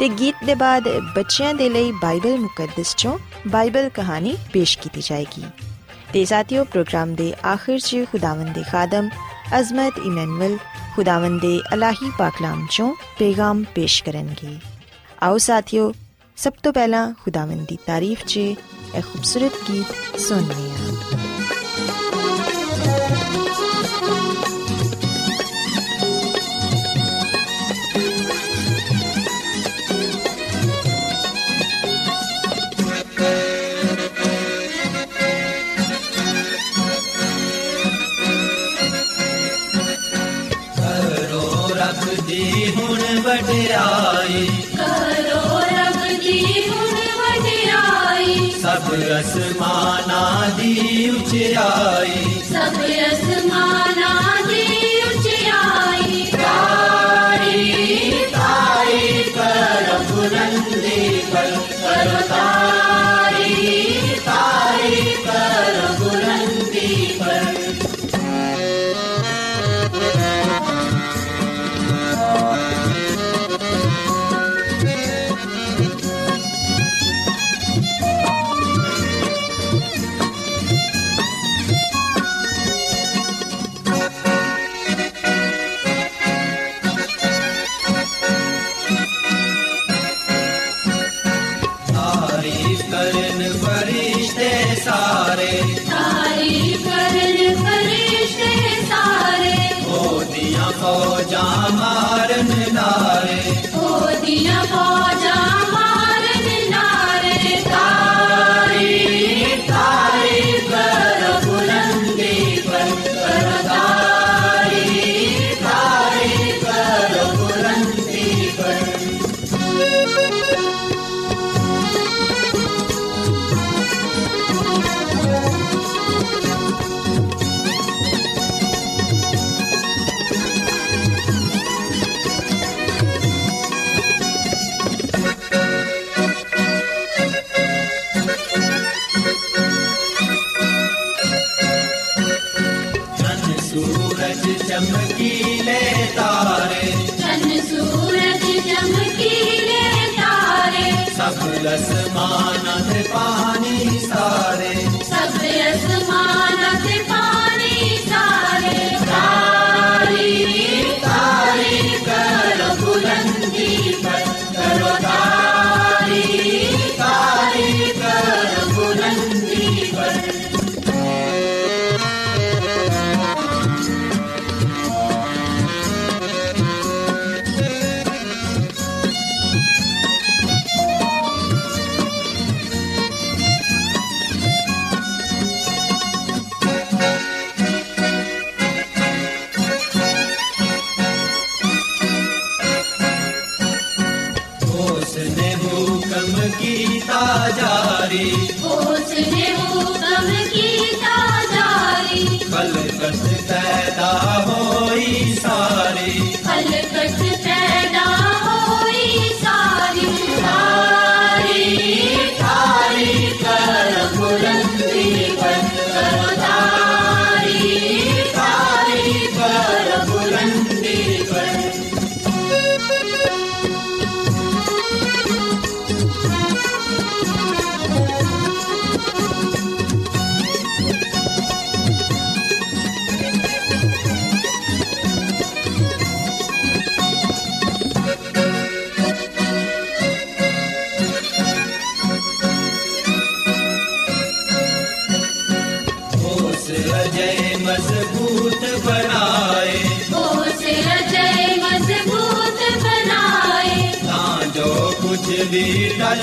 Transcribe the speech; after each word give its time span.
ਤੇ 0.00 0.08
ਗੀਤ 0.10 0.34
ਦੇ 0.46 0.54
ਬਾਅਦ 0.54 0.88
ਬੱਚਿਆਂ 1.14 1.52
ਦੇ 1.54 1.68
ਲਈ 1.68 1.90
ਬਾਈਬਲ 1.92 2.36
ਮੁਕੱਦਸ 2.38 2.94
ਚੋਂ 2.96 3.18
ਬਾਈਬਲ 3.48 3.88
ਕਹਾਣੀ 3.88 4.34
ਪੇਸ਼ 4.52 4.76
ਕੀਤੀ 4.78 5.00
ਜਾਏਗੀ 5.00 5.42
ਤੇ 6.12 6.24
ਸਾਥੀਓ 6.24 6.64
ਪ੍ਰੋਗਰਾਮ 6.64 7.14
ਦੇ 7.14 7.32
ਆਖਿਰ 7.46 7.78
'ਚ 7.78 8.04
ਖੁਦਾਵੰਦ 8.12 8.54
ਦੇ 8.54 8.62
ਖਾਦਮ 8.62 9.08
ਅਜ਼ਮਤ 9.58 9.98
ਇਮਨੁਅਲ 9.98 10.56
ਖੁਦਾਵੰਦ 10.96 11.40
ਦੇ 11.40 11.60
ਅਲਾਹੀ 11.74 12.10
ਪਾਕਲਾਮ 12.18 12.66
ਚੋਂ 12.70 12.94
ਪੈਗਾਮ 13.18 13.62
ਪੇਸ਼ 13.74 14.02
ਕਰਨਗੇ 14.04 14.56
ਆਓ 15.22 15.38
ਸਾਥੀਓ 15.40 15.92
ਸਭ 16.38 16.52
ਤੋਂ 16.62 16.72
ਪਹਿਲਾਂ 16.72 17.12
ਖੁਦਾਵੰਦ 17.24 17.66
ਦੀ 17.66 17.78
ਤਾਰੀਫ 17.86 18.24
'ਚ 18.24 18.36
ਇਹ 18.36 19.02
ਖੂਬਸੂਰਤ 19.02 19.62
ਗੀਤ 19.70 20.18
ਸੁਣਨੇ 20.20 20.70
ਆ 20.70 20.76
ਦੀ 20.76 20.79
ਦੀ 51.50 52.19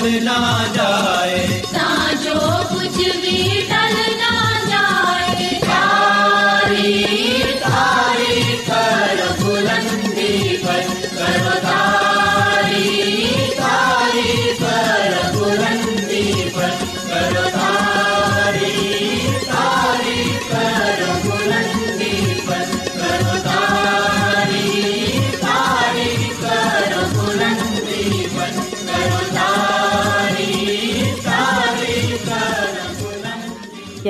ना 0.02 0.38
जा 0.76 0.87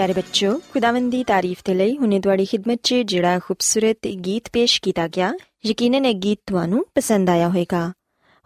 ਪਿਆਰੇ 0.08 0.20
ਬੱਚੋ 0.20 0.60
ਖੁਦਾਵੰਦ 0.72 1.10
ਦੀ 1.12 1.24
ਤਾਰੀਫ 1.24 1.62
ਤੇ 1.64 1.74
ਲਈ 1.74 1.96
ਹੁਣੇ 1.98 2.20
ਤੁਹਾਡੀ 2.20 2.44
ਖਿਦਮਤ 2.44 2.80
'ਚ 2.82 2.94
ਜਿਹੜਾ 2.94 3.38
ਖੂਬਸੂਰਤ 3.38 4.06
ਗੀਤ 4.06 4.48
ਪੇਸ਼ 4.52 4.82
ਕੀਤਾ 4.82 5.08
ਗਿਆ, 5.08 5.32
ਯਕੀਨਨ 5.66 6.04
ਇਹ 6.04 6.14
ਗੀਤ 6.14 6.38
ਤੁਹਾਨੂੰ 6.46 6.84
ਪਸੰਦ 6.94 7.30
ਆਇਆ 7.30 7.48
ਹੋਵੇਗਾ। 7.48 7.92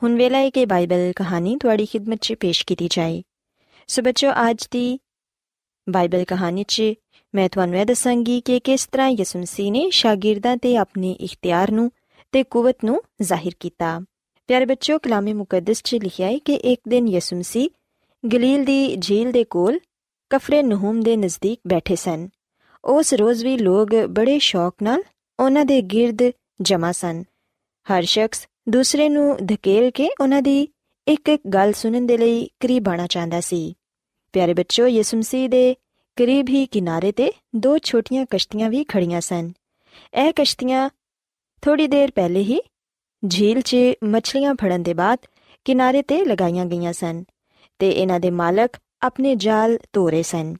ਹੁਣ 0.02 0.16
ਵੇਲਾ 0.16 0.38
ਹੈ 0.38 0.50
ਕਿ 0.50 0.64
ਬਾਈਬਲ 0.66 1.12
ਕਹਾਣੀ 1.16 1.56
ਤੁਹਾਡੀ 1.56 1.86
ਖਿਦਮਤ 1.86 2.18
'ਚ 2.20 2.34
ਪੇਸ਼ 2.40 2.66
ਕੀਤੀ 2.66 2.88
ਜਾਏ। 2.90 3.22
ਸੋ 3.88 4.02
ਬੱਚੋ 4.02 4.30
ਅੱਜ 4.50 4.66
ਦੀ 4.70 4.98
ਬਾਈਬਲ 5.90 6.24
ਕਹਾਣੀ 6.24 6.64
'ਚ 6.68 6.82
ਮੈਂ 7.34 7.48
ਤੁਹਾਨੂੰ 7.48 7.78
ਇਹ 7.78 7.86
ਦੱਸਾਂਗੀ 7.86 8.40
ਕਿ 8.40 8.60
ਕਿਸ 8.60 8.86
ਤਰ੍ਹਾਂ 8.86 9.08
ਯਿਸੂ 9.08 9.38
ਮਸੀਹ 9.38 9.72
ਨੇ 9.72 9.90
ਸ਼ਾਗਿਰਦਾਂ 9.90 10.56
ਤੇ 10.56 10.76
ਆਪਣੇ 10.76 11.12
ਇਖਤਿਆਰ 11.20 11.70
ਨੂੰ 11.70 11.90
ਤੇ 12.32 12.42
ਕੂਵਤ 12.42 12.76
ਨੂੰ 12.84 13.02
ਜ਼ਾਹਿਰ 13.22 13.52
ਕੀਤਾ। 13.60 14.00
ਪਿਆਰੇ 14.46 14.64
ਬੱਚੋ 14.64 14.98
ਕਲਾਮੇ 14.98 15.32
ਮੁਕੱਦਸ 15.32 15.82
'ਚ 15.82 15.94
ਲਿਖਿਆ 15.94 16.26
ਹੈ 16.26 16.38
ਕਿ 16.38 16.54
ਇੱਕ 16.54 16.80
ਦਿਨ 16.88 17.08
ਯਿਸੂ 17.08 17.36
ਮਸੀਹ 17.36 17.68
ਗਲੀਲ 18.32 18.64
ਦੀ 18.64 18.96
ਝੀਲ 18.96 19.32
ਦੇ 19.32 19.44
ਕੋਲ 19.44 19.78
ਕਫਰੇ 20.32 20.62
ਨਹੂਮ 20.62 21.02
ਦੇ 21.02 21.16
ਨਜ਼ਦੀਕ 21.16 21.60
ਬੈਠੇ 21.66 21.96
ਸਨ। 21.96 22.28
ਉਸ 22.84 23.14
ਰੋਜ਼ 23.14 23.44
ਵੀ 23.44 23.58
ਲੋਕ 23.58 23.94
ਬੜੇ 23.94 24.38
ਸ਼ੌਕ 24.38 24.74
ਨਾਲ 24.82 25.02
ਉਹਨਾਂ 25.40 25.64
ਦੇ 25.64 25.82
ਗਿਰਦ 25.82 26.32
ਜਮਾ 26.60 26.92
ਸਨ। 26.92 27.22
ਹਰ 27.86 28.02
ਸ਼ਖਸ 28.02 28.48
ਦੂਸਰੇ 28.68 29.08
ਨੂੰ 29.08 29.36
ਧਕੇਲ 29.46 29.90
ਕੇ 29.90 30.08
ਉਹਨਾਂ 30.20 30.42
ਦੀ 30.42 30.68
ਇੱਕ 31.08 31.28
ਇੱਕ 31.28 31.42
ਗੱਲ 31.48 31.72
ਸੁਣਨ 31.72 32.06
ਦੇ 32.06 32.16
ਲਈ 32.18 32.48
ਕਰੀਬ 32.60 32.88
ਆਣਾ 32.88 33.06
ਚਾਹੁੰਦਾ 33.06 33.40
ਸੀ। 33.40 33.74
ਪਿਆਰੇ 34.32 34.54
ਬੱਚੋ 34.54 34.86
ਯਿਸੂ 34.86 35.16
ਮਸੀਹ 35.16 35.48
ਦੇ 35.48 35.74
ਕਰੀਬ 36.16 36.48
ਹੀ 36.48 36.66
ਕਿਨਾਰੇ 36.66 37.12
ਤੇ 37.12 37.32
ਦੋ 37.56 37.78
ਛੋਟੀਆਂ 37.78 38.26
ਕਸ਼ਤੀਆਂ 38.30 38.70
ਵੀ 38.70 38.84
ਖੜੀਆਂ 38.84 39.20
ਸਨ। 39.20 39.52
ਇਹ 40.14 40.32
ਕਸ਼ਤੀਆਂ 40.36 40.90
ਥੋੜੀ 41.62 41.86
ਦੇਰ 41.86 42.10
ਪਹਿਲੇ 42.10 42.40
ਹੀ 42.40 42.60
ਝੀਲ 43.28 43.60
'ਚ 43.60 43.76
ਮੱਛਲੀਆਂ 44.04 44.54
ਫੜਨ 44.54 44.82
ਦੇ 44.82 44.94
ਬਾਅਦ 44.94 45.18
ਕਿਨਾਰੇ 45.64 46.02
ਤੇ 46.02 46.24
ਲਗਾਈਆਂ 46.24 46.66
ਗਈਆਂ 46.66 46.92
ਸਨ 46.92 47.24
ਤੇ 47.78 47.90
ਇਹਨਾਂ 47.90 48.20
ਦੇ 48.20 48.30
ਮਾਲਕ 48.30 48.70
ਆਪਣੇ 49.02 49.34
ਜਾਲ 49.34 49.78
ਧੋ 49.92 50.10
ਰਹੇ 50.10 50.22
ਸਨ। 50.22 50.54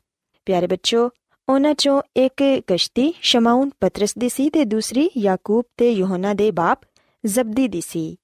ਪਿਆਰੇ 0.47 0.67
ਬੱਚੋ, 0.67 1.11
ਉਹਨਾਂ 1.49 1.75
ਚੋਂ 1.75 2.03
ਇੱਕ 2.17 2.43
ਕਸ਼ਤੀ 2.67 3.13
ਸ਼ਮਾਉਨ 3.23 3.71
ਪਤਰਸ 3.81 4.19
ਦੀ 4.19 4.29
ਸੀ 4.29 4.51
ਤੇ 4.51 4.65
ਦੂਸਰੀ 4.65 5.11
ਯਾਕੂਬ 5.19 5.65
ਤੇ 5.77 5.93
ਯੋਹਨਾ 5.93 6.35
ਦੇ 6.35 6.51
ਬਾਪ 6.51 6.81
ਜ਼ਬਦੀ 7.27 7.69
ਦੀ 7.69 7.81
ਸੀ। 7.81 8.17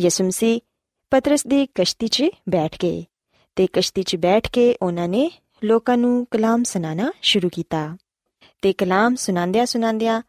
ਯਿਸੂ 0.00 0.24
ਮਸੀਹ 0.24 0.60
ਪਤਰਸ 1.10 1.46
ਦੀ 1.46 1.66
ਕਸ਼ਤੀ 1.74 2.08
'ਚ 2.08 2.24
ਬੈਠ 2.48 2.76
ਗਏ 2.82 3.04
ਤੇ 3.56 3.66
ਕਸ਼ਤੀ 3.72 4.02
'ਚ 4.02 4.16
ਬੈਠ 4.16 4.50
ਕੇ 4.50 4.76
ਉਹਨਾਂ 4.82 5.08
ਨੇ 5.08 5.30
ਲੋਕਾਂ 5.64 5.96
ਨੂੰ 5.96 6.26
ਕਲਾਮ 6.30 6.64
ਸੁਣਾਉਣਾ 6.64 7.12
ਸ਼ੁਰੂ 7.22 7.48
ਕੀਤਾ 7.48 7.96
ਤੇ 8.62 8.72
ਕਲਾਮ 8.72 9.14
ਸੁਣਾਉਂਦਿਆਂ 9.14 9.66
ਸੁਣਾਉਂਦਿਆਂ 9.66 10.22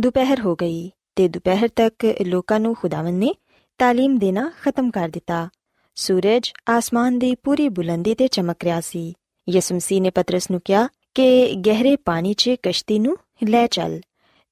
ਦੁਪਹਿਰ 0.00 0.40
ਹੋ 0.40 0.54
ਗਈ 0.54 0.90
ਤੇ 1.16 1.28
ਦੁਪਹਿਰ 1.28 1.68
ਤੱਕ 1.76 2.14
ਲੋਕਾਂ 2.26 2.60
ਨੂੰ 2.60 2.74
ਖੁਦਾਵੰ 2.74 3.12
ਨੇ 3.12 3.34
ਤਾਲੀਮ 3.78 4.18
ਦੇਣਾ 4.18 4.52
ਖਤਮ 4.60 4.90
ਕਰ 4.90 5.08
ਦਿੱਤਾ। 5.08 5.48
ਸੂਰਜ 5.94 6.52
ਆਸਮਾਨ 6.68 7.18
ਦੀ 7.18 7.34
ਪੂਰੀ 7.34 7.68
ਬੁਲੰਦੀ 7.68 8.14
ਤੇ 8.14 8.28
ਚਮਕ 8.28 8.64
ਰਿਹਾ 8.64 8.80
ਸੀ। 8.80 9.14
ਯਿਸੂ 9.48 9.74
ਮਸੀਹ 9.74 10.02
ਨੇ 10.02 10.10
ਪਤਰਸ 10.10 10.50
ਨੂੰ 10.50 10.60
ਕਿਹਾ 10.64 10.88
ਕਿ 11.14 11.54
ਗਹਿਰੇ 11.54 11.96
ਪਾਣੀ 11.96 12.34
'ਚ 12.34 12.50
ਕਸ਼ਤੀ 12.62 12.98
ਨੂੰ 12.98 13.16
ਲੈ 13.48 13.66
ਚੱਲ 13.66 14.00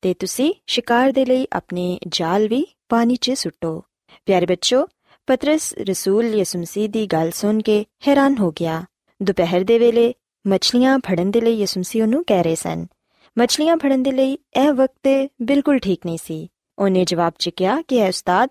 ਤੇ 0.03 0.15
ਤੁਸੀਂ 0.15 0.55
ਸ਼ਿਕਾਰ 0.67 1.13
ਦੇ 1.13 1.25
ਲਈ 1.25 1.47
ਆਪਣੇ 1.53 1.99
ਜਾਲ 2.09 2.49
ਵੀ 2.49 2.67
ਪਾਣੀ 2.89 3.17
'ਚ 3.17 3.31
ਸੁੱਟੋ। 3.31 3.85
ਪਿਆਰੇ 4.27 4.47
ਬੱਚੋ, 4.47 4.87
ਪਤਰਸ 5.27 5.75
ਰਸੂਲ 5.75 6.25
ਯਿਸੂ 6.25 6.59
ਮਸੀਹ 6.59 6.89
ਦੀ 6.89 7.07
ਗੱਲ 7.07 7.31
ਸੁਣ 7.31 7.61
ਕੇ 7.61 7.85
ਹੈਰਾਨ 8.09 8.37
ਹੋ 8.39 8.51
ਗਿਆ। 8.51 8.85
ਦੁਪਹਿਰ 9.23 9.65
ਦੇ 9.65 9.79
ਵੇਲੇ 9.79 10.15
ਮੱਛਲੀਆਂ 10.47 10.99
ਫੜਨ 10.99 11.31
ਦੇ 11.31 11.41
ਲਈ 11.41 11.55
ਯਿਸੂ 11.55 11.81
ਮਸੀਹ 11.81 12.03
ਉਹਨੂੰ 12.03 12.25
ਕਹਿ 12.25 12.43
ਰਹੇ 12.43 12.55
ਸਨ। 12.55 12.87
ਮੱਛਲੀਆਂ 13.39 13.77
ਫੜਨ 13.77 14.03
ਦੇ 14.03 14.13
ਲਈ 14.13 14.33
ਇਹ 14.33 14.73
ਵਕਤ 14.73 15.29
ਬਿਲਕੁਲ 15.43 15.79
ਠੀਕ 15.79 16.07
ਨਹੀਂ 16.07 16.19
ਸੀ। 16.25 16.49
ਉਹਨੇ 16.79 17.05
ਜਵਾਬ 17.05 17.33
'ਚ 17.39 17.49
ਕਿਹਾ 17.49 17.83
ਕਿ 17.83 17.99
ਐ 17.99 18.09
ਉਸਤਾਦ 18.09 18.51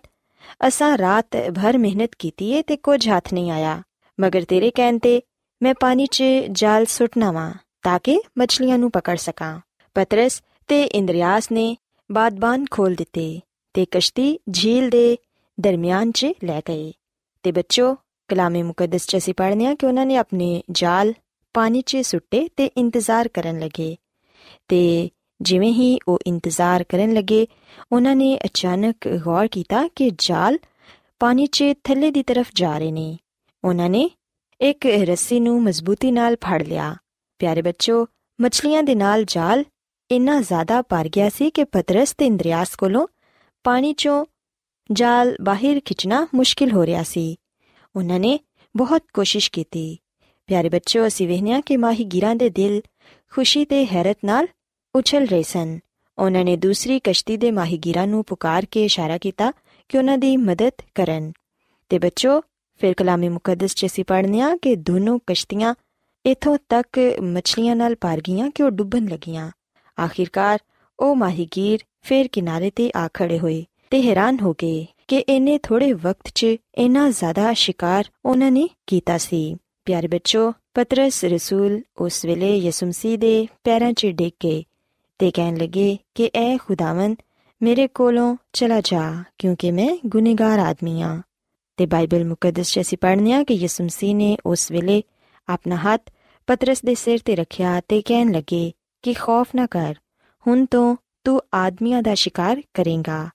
ਅਸਾਂ 0.67 0.97
ਰਾਤ 0.97 1.27
ਭਰ 1.55 1.77
ਮਿਹਨਤ 1.77 2.09
ਕੀਤੀ 2.19 2.51
ਏ 2.51 2.61
ਤੇ 2.61 2.77
ਕੁਝ 2.77 3.09
ਹੱਥ 3.09 3.33
ਨਹੀਂ 3.33 3.51
ਆਇਆ। 3.51 3.81
ਮਗਰ 4.19 4.43
ਤੇਰੇ 4.43 4.71
ਕਹਿਣ 4.71 4.99
ਤੇ 4.99 5.21
ਮੈਂ 5.61 5.73
ਪਾਣੀ 5.79 6.05
'ਚ 6.05 6.23
ਜਾਲ 6.51 6.85
ਸੁੱਟਣਾ 6.85 7.31
ਵਾਂ 7.31 7.53
ਤਾਂ 7.83 7.99
ਕਿ 8.03 8.21
ਮੱਛਲੀਆਂ 8.37 8.77
ਨੂੰ 8.77 8.91
ਪਕੜ 8.91 9.17
ਸਕਾਂ। 9.17 9.59
ਪਤਰਸ 9.95 10.41
ਤੇ 10.67 10.83
ਇੰਦਰੀਆਸ 10.83 11.51
ਨੇ 11.51 11.77
ਬਾਦਬਾਨ 12.11 12.65
ਖੋਲ 12.71 12.95
ਦਿੱਤੇ 12.95 13.41
ਤੇ 13.73 13.85
ਕਸ਼ਤੀ 13.91 14.39
ਝੀਲ 14.53 14.89
ਦੇ 14.89 15.17
ਦਰਮਿਆਨ 15.59 16.11
'ਚ 16.11 16.27
ਲੈ 16.43 16.61
ਗਏ। 16.69 16.91
ਤੇ 17.43 17.51
ਬੱਚੋ, 17.51 17.95
ਕਲਾਮੇ 18.27 18.63
ਮੁਕੱਦਸ 18.63 19.05
'ਚ 19.07 19.17
ਅਸੀਂ 19.17 19.33
ਪੜ੍ਹਨੇ 19.37 19.65
ਆ 19.65 19.75
ਕਿ 19.75 19.85
ਉਹਨਾਂ 19.85 20.05
ਨੇ 20.05 20.15
ਆਪਣੇ 20.17 20.63
ਜਾਲ 20.71 21.13
ਪਾਣੀ 21.53 21.81
'ਚ 21.81 21.97
ਸੁੱਟੇ 21.97 22.47
ਤੇ 22.57 22.65
ਇੰਤਜ਼ਾਰ 22.65 23.27
ਕਰਨ 23.27 23.59
ਲੱਗੇ 23.59 23.95
ਤੇ 24.67 25.09
ਜਿਵੇਂ 25.41 25.73
ਹੀ 25.73 25.99
ਉਹ 26.07 26.19
ਇੰਤਜ਼ਾਰ 26.27 26.83
ਕਰਨ 26.83 27.13
ਲੱਗੇ, 27.13 27.47
ਉਹਨਾਂ 27.91 28.15
ਨੇ 28.15 28.39
ਅਚਾਨਕ 28.45 29.07
ਗੌਰ 29.07 29.47
ਕੀਤਾ 29.47 29.87
ਕਿ 29.87 30.11
ਜਾਲ 30.17 30.57
ਪਾਣੀ 31.19 31.45
'ਚ 31.45 31.63
ਥੱਲੇ 31.83 32.11
ਦੀ 32.11 32.23
ਤਰਫ 32.23 32.47
ਜਾ 32.55 32.77
ਰਹੇ 32.77 32.91
ਨੇ। 32.91 33.17
ਉਹਨਾਂ 33.65 33.89
ਨੇ 33.89 34.09
ਇੱਕ 34.61 34.85
ਰੱਸੀ 34.85 35.39
ਨੂੰ 35.39 35.63
ਮਜ਼ਬੂਤੀ 35.63 36.11
ਨਾਲ 36.11 36.35
ਫੜ 36.35 36.63
ਲਿਆ। 36.63 36.95
ਪਿਆਰੇ 37.39 37.61
ਬੱਚੋ, 37.61 38.07
ਮੱਛਲੀਆਂ 38.41 38.83
ਦੇ 38.83 38.95
ਨਾਲ 38.95 39.23
ਜਾਲ 39.23 39.65
ਇੰਨਾ 40.11 40.41
ਜ਼ਿਆਦਾ 40.41 40.81
ਭਰ 40.81 41.09
ਗਿਆ 41.09 41.29
ਸੀ 41.29 41.49
ਕਿ 41.49 41.63
ਪਤਰਸ 41.63 42.13
ਤੇ 42.17 42.25
ਇੰਦਰੀਆਸ 42.25 42.75
ਕੋਲੋਂ 42.75 43.07
ਪਾਣੀ 43.63 43.91
'ਚੋਂ 43.91 44.25
ਜਾਲ 44.91 45.35
ਬਾਹਰ 45.41 45.81
ਖਿੱਚਣਾ 45.85 46.27
ਮੁਸ਼ਕਿਲ 46.35 46.71
ਹੋ 46.71 46.85
ਰਿਹਾ 46.85 47.03
ਸੀ। 47.03 47.35
ਉਹਨਾਂ 47.95 48.19
ਨੇ 48.19 48.39
ਬਹੁਤ 48.77 49.03
ਕੋਸ਼ਿਸ਼ 49.13 49.51
ਕੀਤੀ। 49.51 49.97
ਪਿਆਰੇ 50.47 50.69
ਬੱਚੋ, 50.69 51.07
ਅਸੀਂ 51.07 51.27
ਵੇਖਿਆ 51.27 51.61
ਕਿ 51.61 51.77
ਮਾਹੀਗੀਰਾਂ 51.77 52.35
ਦੇ 52.35 52.49
ਦਿਲ 52.49 52.81
ਖੁਸ਼ੀ 53.31 53.65
ਤੇ 53.65 53.85
ਹੈਰਤ 53.85 54.17
ਨਾਲ 54.25 54.47
ਉਛਲ 54.95 55.25
ਰਹੇ 55.25 55.43
ਸਨ। 55.43 55.79
ਉਹਨਾਂ 56.17 56.43
ਨੇ 56.43 56.57
ਦੂਸਰੀ 56.57 56.99
ਕਸ਼ਤੀ 56.99 57.37
ਦੇ 57.37 57.51
ਮਾਹੀਗੀਰਾਂ 57.51 58.07
ਨੂੰ 58.07 58.23
ਪੁਕਾਰ 58.23 58.65
ਕੇ 58.65 58.85
ਇਸ਼ਾਰਾ 58.85 59.17
ਕੀਤਾ 59.17 59.53
ਕਿ 59.89 59.97
ਉਹਨਾਂ 59.97 60.17
ਦੀ 60.17 60.37
ਮਦਦ 60.37 60.71
ਕਰਨ। 60.95 61.31
ਤੇ 61.89 61.99
ਬੱਚੋ, 61.99 62.41
ਫਿਰ 62.77 62.93
ਕਲਾਮੇ 62.93 63.29
ਮੁਕੱਦਸ 63.29 63.75
ਚ 63.75 63.85
ਅਸੀਂ 63.85 64.05
ਪੜ੍ਹਨੇ 64.05 64.41
ਆ 64.41 64.57
ਕਿ 64.61 64.75
ਦੋਨੋਂ 64.75 65.19
ਕਸ਼ਤੀਆਂ 65.27 65.75
ਇਥੋਂ 66.25 66.57
ਤੱਕ 66.69 67.17
ਮੱਛਲੀਆਂ 67.21 67.75
ਨਾਲ 67.75 67.95
ਭਰ 68.01 68.21
ਗਈਆਂ 68.27 68.49
ਕਿ 68.49 68.63
ਉਹ 68.63 68.71
ਡੁੱਬਣ 68.71 69.05
ਲੱਗੀਆਂ। 69.05 69.51
ਆਖਿਰਕਾਰ 70.01 70.59
ਉਹ 70.99 71.15
ਮਾਹੀਗੀਰ 71.15 71.79
ਫਿਰ 72.01 72.27
ਕਿਨਾਰੇ 72.27 72.69
ਤੇ 72.69 72.91
ਆ 72.95 73.09
ਖੜੇ 73.13 73.39
ਹੋਏ 73.39 73.65
ਤੇ 73.89 74.01
ਹੈਰਾਨ 74.01 74.37
ਹੋ 74.41 74.53
ਗਏ 74.53 74.87
ਕਿ 75.07 75.17
ਇਹਨੇ 75.29 75.57
ਥੋੜੇ 75.57 75.93
ਵਕਤ 75.93 76.31
'ਚ 76.35 76.43
ਇੰਨਾ 76.75 77.09
ਜ਼ਿਆਦਾ 77.09 77.53
ਸ਼ਿਕਾਰ 77.53 78.05
ਉਹਨਾਂ 78.25 78.51
ਨੇ 78.51 78.69
ਕੀਤਾ 78.87 79.17
ਸੀ। 79.17 79.55
ਪਿਆਰੇ 79.85 80.07
ਬੱਚੋ, 80.07 80.53
ਪਤਰਸ 80.73 81.25
ਰਸੂਲ 81.25 81.81
ਉਸ 81.97 82.25
ਵੇਲੇ 82.25 82.57
ਯਿਸੂ 82.57 82.85
ਮਸੀਹ 82.85 83.17
ਦੇ 83.17 83.47
ਪੈਰਾਂ 83.63 83.93
'ਚ 83.93 84.05
ਡਿੱਗ 84.05 84.31
ਗਏ। 84.43 84.63
ਤੇ 85.19 85.31
ਕਹਿਣ 85.31 85.57
ਲੱਗੇ 85.57 85.97
ਕਿ 86.15 86.29
ਐ 86.35 86.57
ਖੁਦਾਵੰਦ 86.57 87.15
ਮੇਰੇ 87.61 87.87
ਕੋਲੋਂ 87.87 88.35
ਚਲਾ 88.53 88.79
ਜਾ 88.81 89.01
ਕਿਉਂਕਿ 89.37 89.71
ਮੈਂ 89.71 89.89
ਗੁਨੇਗਾਰ 90.05 90.59
ਆਦਮੀ 90.59 91.01
ਆ 91.01 91.21
ਤੇ 91.77 91.85
ਬਾਈਬਲ 91.85 92.23
ਮੁਕੱਦਸ 92.25 92.71
'ਚ 92.71 92.79
ਅਸੀਂ 92.79 92.97
ਪੜ੍ਹਨੇ 92.97 93.33
ਆ 93.33 93.43
ਕਿ 93.43 93.53
ਯਿਸੂ 93.53 93.83
ਮਸੀਹ 93.83 94.15
ਨੇ 94.15 94.35
ਉਸ 94.45 94.71
ਵੇਲੇ 94.71 95.01
ਆਪਣਾ 95.47 95.75
ਹੱਥ 95.75 96.11
ਪਤਰਸ 96.47 96.83
ਦੇ 96.85 96.95
ਸਿਰ 96.95 97.19
ਤੇ 97.25 97.35
ਰੱਖਿਆ 97.35 97.79
ਤੇ 97.87 98.01
ਕਹਿਣ 98.01 98.31
ਲੱਗੇ 98.31 98.71
ਕਿ 99.03 99.13
ਖੌਫ 99.13 99.55
ਨਾ 99.55 99.65
ਕਰ 99.65 99.95
ਹੁਣ 100.45 100.65
ਤੋਂ 100.65 100.95
ਤੂੰ 101.23 101.41
ਆਦਮੀਆਂ 101.55 102.01
ਦਾ 102.03 102.13
ਸ਼ਿਕਾਰ 102.15 102.61
ਕਰੇਂਗਾ 102.73 103.29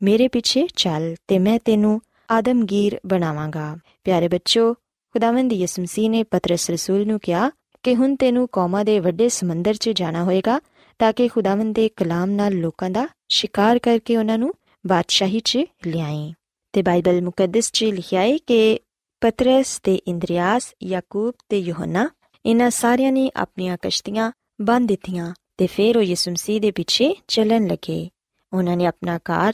ਮੇਰੇ 0.00 0.28
ਪਿੱਛੇ 0.28 0.66
ਚੱਲ 0.76 1.14
ਤੇ 1.28 1.38
ਮੈਂ 1.38 1.58
ਤੈਨੂੰ 1.64 2.00
ਆਦਮਗੀਰ 2.30 2.98
ਬਣਾਵਾਂਗਾ 3.06 3.76
ਪਿਆਰੇ 4.04 4.28
ਬੱਚੋ 4.28 4.72
ਖੁਦਾਵੰਦ 5.14 5.52
ਯਿਸੂ 5.52 5.82
ਮਸੀਹ 5.82 6.10
ਨੇ 6.10 6.22
ਪਤਰਸ 6.22 6.70
ਰਸੂਲ 6.70 7.06
ਨੂੰ 7.06 7.18
ਕਿਹਾ 7.20 7.50
ਕਿ 7.84 7.94
ਹੁਣ 7.94 8.14
ਤੈਨੂੰ 8.16 8.48
ਕੌਮਾਂ 8.52 8.84
ਦੇ 8.84 8.98
ਵੱਡੇ 9.00 9.28
ਸਮੁੰਦਰ 9.28 9.74
'ਚ 9.74 9.90
ਜਾਣਾ 9.90 10.22
ਹੋਏਗਾ 10.24 10.58
ਤਾਂ 10.98 11.12
ਕਿ 11.12 11.28
ਖੁਦਾਵੰਦ 11.28 11.74
ਦੇ 11.74 11.88
ਕਲਾਮ 11.88 12.30
ਨਾਲ 12.30 12.52
ਲੋਕਾਂ 12.52 12.90
ਦਾ 12.90 13.08
ਸ਼ਿਕਾਰ 13.28 13.78
ਕਰਕੇ 13.78 14.16
ਉਹਨਾਂ 14.16 14.38
ਨੂੰ 14.38 14.54
ਬਾਦਸ਼ਾਹੀ 14.86 15.40
'ਚ 15.40 15.56
ਲਿਆਏ। 15.86 16.32
ਤੇ 16.72 16.82
ਬਾਈਬਲ 16.82 17.22
ਮੁਕੱਦਸ 17.22 17.70
'ਚ 17.72 17.84
ਲਿਖਿਆ 17.84 18.20
ਹੈ 18.20 18.36
ਕਿ 18.36 18.78
ਪਤਰਸ 19.20 19.80
ਤੇ 19.82 19.94
ਇੰਦਰੀਆਸ, 19.94 20.74
ਯਾਕੂਬ 20.82 21.34
ਤੇ 21.48 21.58
ਯੋਹਨਾ 21.58 22.10
ਇਹਨਾਂ 22.46 22.70
ਸਾਰਿਆਂ 22.70 23.12
ਨੇ 23.12 23.30
ਆਪਣੀਆਂ 23.36 23.76
ਕਸ਼ਤੀਆਂ 23.82 24.32
ਬੰਦ 24.60 24.88
ਦਿੱਤੀਆਂ 24.88 25.34
ਤੇ 25.56 25.66
ਫਿਰ 25.66 25.98
ਉਹ 25.98 26.02
ਯਿਸੂ 26.02 26.30
ਮਸੀਹ 26.30 26.60
ਦੇ 26.60 26.70
ਪਿੱਛੇ 26.70 27.14
ਚੱਲਣ 27.28 27.66
ਲੱਗੇ। 27.66 28.10
ਉਹਨਾਂ 28.52 28.76
ਨੇ 28.76 28.86
ਆਪਣਾ 28.86 29.18
ਘਰ 29.18 29.52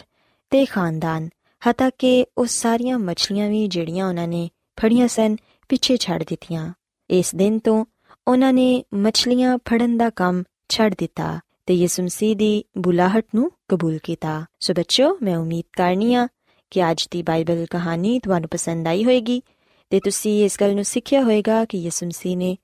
ਤੇ 0.51 0.65
ਖਾਨਦਾਨ, 0.65 1.29
ਹਤਾ 1.71 1.91
ਕਿ 1.91 2.27
ਉਹ 2.39 2.47
ਸਾਰੀਆਂ 2.47 2.99
ਮੱਛਲੀਆਂ 2.99 3.49
ਵੀ 3.49 3.67
ਜਿਹੜੀਆਂ 3.67 4.09
ਉਹਨਾਂ 4.09 4.29
ਨੇ 4.29 4.51
ਫੜੀਆਂ 4.81 5.09
ਸਨ, 5.09 5.37
ਪਿੱਛੇ 5.69 5.97
ਛੱਡ 5.97 6.23
ਦਿੱਤੀਆਂ। 6.23 6.73
ਇਸ 7.11 7.35
ਦਿਨ 7.35 7.59
ਤੋਂ 7.59 7.85
ਉਹਨਾਂ 8.29 8.53
ਨੇ 8.53 8.85
ਮੱਛਲੀਆਂ 8.95 9.59
ਫੜਨ 9.59 9.97
ਦਾ 9.97 10.11
ਕੰਮ 10.11 10.43
ਛੱਡ 10.71 10.95
ਦਿੱਤਾ 10.99 11.39
ਤੇ 11.67 11.75
ਯਿਸੂ 11.75 12.03
ਮਸੀਹ 12.03 12.37
ਦੀ 12.37 12.65
ਬੁਲਾਹਟ 12.79 13.25
ਨੂੰ 13.35 13.51
ਕਬੂਲ 13.69 13.99
ਕੀਤਾ। 14.03 14.45
ਸੋ 14.61 14.75
ਬੱਚੋ 14.75 15.17
ਮੈਂ 15.23 15.37
ਉਮੀਦ 15.37 15.65
ਕਰਨੀ 15.73 16.15
ਆ 16.15 16.27
ਕਿ 16.71 16.91
ਅੱਜ 16.91 17.07
ਦੀ 17.11 17.23
ਬਾਈਬਲ 17.23 17.67
ਕਹਾਣੀ 17.71 18.19
ਤੁਹਾਨੂੰ 18.19 18.49
ਪਸੰਦ 18.51 18.89
ਆਈ 18.89 19.05
ਹੋਵੇਗੀ 19.05 19.43
ਤੇ 19.91 20.01
ਤੁਸੀਂ 20.01 20.45
ਇਸ 20.45 20.57
ਗੱਲ 20.61 20.75
ਨੂੰ 20.75 20.85
ਸਿੱਖਿਆ 20.85 21.23
ਹੋਵੇਗਾ 21.23 21.65
ਕਿ 21.65 21.79
ਯਿਸੂ 21.79 22.07
ਮਸੀਹ 22.07 22.37
ਨੇ 22.37 22.57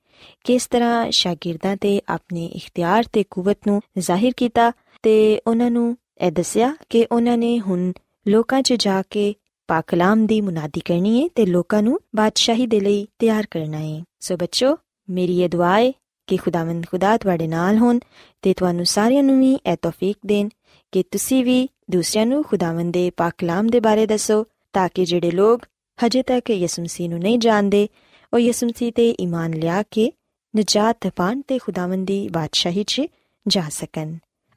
ਕਿਸ 0.45 0.67
ਤਰ੍ਹਾਂ 0.67 1.11
ਸ਼ਾਗਿਰਦਾਂ 1.11 1.77
ਤੇ 1.77 2.01
ਆਪਣੇ 2.09 2.47
ਇਖਤਿਆਰ 2.47 3.05
ਤੇ 3.13 3.25
ਕੂਵਤ 3.31 3.59
ਨੂੰ 3.67 3.81
ਜ਼ਾਹਿਰ 3.99 4.33
ਕੀਤਾ 4.37 4.73
ਤੇ 5.03 5.17
ਉਹਨਾਂ 5.47 5.71
ਨੂੰ 5.71 5.97
ਇਹ 6.21 6.33
ਦੱਸਿਆ 6.33 6.77
ਕਿ 6.91 7.07
ਉਹਨਾਂ 7.13 7.37
ਨੇ 7.39 7.59
ਹੁਣ 7.61 7.93
ਲੋਕਾਂ 8.29 8.63
'ਚ 8.63 8.73
ਜਾ 8.73 9.03
ਕੇ 9.11 9.35
ਪਾਕ 9.69 9.85
ਕਲਾਮ 9.87 10.27
ਦੀ 10.27 10.41
ਮੁਨਾਦੀ 10.41 10.81
ਕਰਨੀ 10.81 11.23
ਹੈ 11.23 11.29
ਤੇ 11.35 11.47
ਲੋਕਾਂ 11.47 11.83
ਨੂੰ 11.83 11.99
ਬਾਦਸ਼ਾਹੀ 12.17 12.67
ਦੇ 12.67 12.81
ਲਈ 12.81 13.07
ਤਿਆਰ 13.19 13.47
ਕਰਨਾ 13.51 13.79
ਹੈ 13.79 14.03
ਸੋ 14.21 14.37
ਬੱਚੋ 14.37 14.77
ਮੇਰੀ 15.09 15.41
ਇਹ 15.43 15.49
ਦੁਆ 15.49 15.79
ਹੈ 15.79 15.93
ਕਿ 16.27 16.37
ਖੁਦਾਵੰਦ 16.37 16.87
ਖੁਦਾ 16.91 17.17
ਤੁਹਾਡੇ 17.17 17.47
ਨਾਲ 17.47 17.79
ਹੋਣ 17.79 17.99
ਤੇ 18.43 18.55
ਤੁਹਾਨੂੰ 18.55 18.87
ਸਾਰਿਆਂ 18.87 19.23
ਨੂੰ 19.23 19.41
ਵੀ 19.41 19.53
ਇਹ 19.55 19.77
ਤੌਫੀਕ 19.83 20.17
ਦੇਣ 20.27 20.49
ਕਿ 20.93 21.03
ਤੁਸੀਂ 21.03 21.45
ਵੀ 21.45 21.69
ਦੂਸਰਿਆਂ 21.91 22.27
ਨੂੰ 22.27 22.45
ਖੁਦਾਵੰਦ 22.45 22.93
ਦੇ 22.93 23.11
ਪਾਕ 23.11 23.35
ਕਲਾਮ 23.39 23.67
ਦੇ 23.67 23.81
ਬਾਰੇ 23.81 24.07
ਦੱਸੋ, 24.07 24.47
ਤਾਂ 24.73 24.89
ਕਿ 24.95 25.05
ਜਿਹੜੇ 25.05 25.31
ਲੋਕ 25.31 25.63
ਹਜੇ 26.07 26.23
ਤੱਕ 26.23 26.51
ਯਿਸੂ 26.51 26.83
ਮਸੀਹ 26.83 27.11
ਨੂੰ 27.11 27.19
ਨਹੀਂ 27.19 27.39
ਜਾਣਦੇ, 27.39 27.89
ਉਹ 28.35 28.39
ਯਿਸੂ 28.39 28.67
ਮਸੀਹ 28.67 28.93
ਤੇ 28.93 29.11
ਈਮਾਨ 29.21 29.53
ਲਿਆ 29.53 29.83
ਕੇ 29.91 30.13
ਨਜਾਤ 30.57 31.09
ਪਾਣ 31.17 31.41
ਤੇ 31.41 31.59
ਖੁਦਾਵੰਦ 31.59 32.07
ਦੀ 32.07 32.29
ਬਾਦਸ਼ਾਹੀ 32.29 32.85
'ਚ 32.85 33.03
ਜਾ 33.49 33.69
ਸਕਣ। 33.71 34.17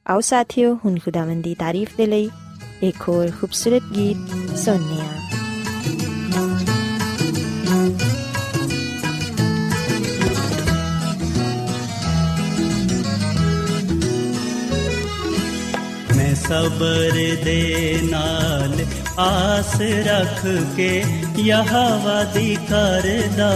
ਆਓ 0.10 0.20
ਸਾਥੀਓ, 0.20 0.78
ਹੁਣ 0.86 1.00
ਖੁਦਾਵੰਦ 1.00 1.44
ਦੀ 1.44 1.56
ਤਾਰੀਫ 1.56 1.96
ਦੇ 1.98 2.06
ਲਈ 2.06 2.30
ਇੱਕ 2.84 3.10
ਹੋਰ 3.10 3.32
ਖੂਬਸੂਰਤ 3.42 3.82
ਗੀਤ 3.96 4.58
ਸੁਣਨੇ 4.58 5.02
ਆ 5.02 5.29
ਸਬਰ 16.50 17.12
ਦੇ 17.44 18.00
ਨਾਲ 18.04 18.86
ਆਸ 19.18 19.74
ਰੱਖ 19.82 20.40
ਕੇ 20.78 21.04
ਯਹਵਾ 21.40 22.24
ਦੀ 22.24 22.58
ਕਰਦਾ 22.70 23.52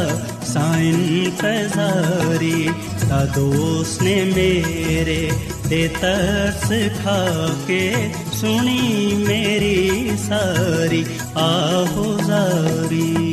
ਸਾਇਨ 0.53 1.31
ਤਜ਼ਾਰੀ 1.41 2.69
ਤਾਂ 3.09 3.25
ਦੋਸਤ 3.25 4.01
ਨੇ 4.01 4.15
ਮੇਰੇ 4.35 5.31
ਤੇ 5.69 5.87
ਤਰਸ 6.01 6.69
ਖਾ 7.03 7.49
ਕੇ 7.67 8.11
ਸੁਣੀ 8.33 9.13
ਮੇਰੀ 9.27 10.17
ਸਾਰੀ, 10.17 11.05
ਆਹੋ 11.37 12.17
ਜ਼ਾਰੀ 12.25 13.32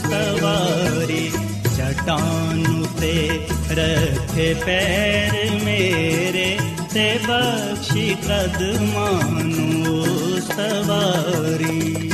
सवारी 0.00 1.24
चटानु 1.76 2.86
ते 3.00 3.14
रख 3.80 4.34
पैर 4.64 5.32
मेरे 5.64 6.50
ब्शि 6.96 8.08
कद 8.24 8.58
मनो 8.94 9.96
सवारी। 10.48 12.13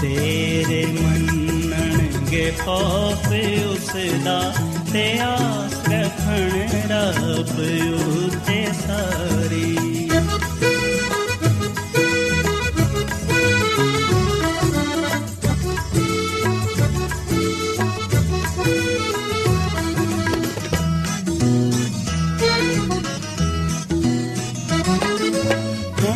ਤੇਰੇ 0.00 0.86
ਮੰਨਣਗੇ 0.86 2.52
ਖੌਫ 2.64 3.26
ਉਸ 3.72 3.90
ਦਾ 4.24 4.40
ਤੇ 4.92 5.18
ਆਸ 5.18 5.74
ਰੱਖਣ 5.88 6.50
ਰੱਬ 6.90 7.58
ਉਤੇ 7.94 8.66
ਸਾਰੀ। 8.86 9.76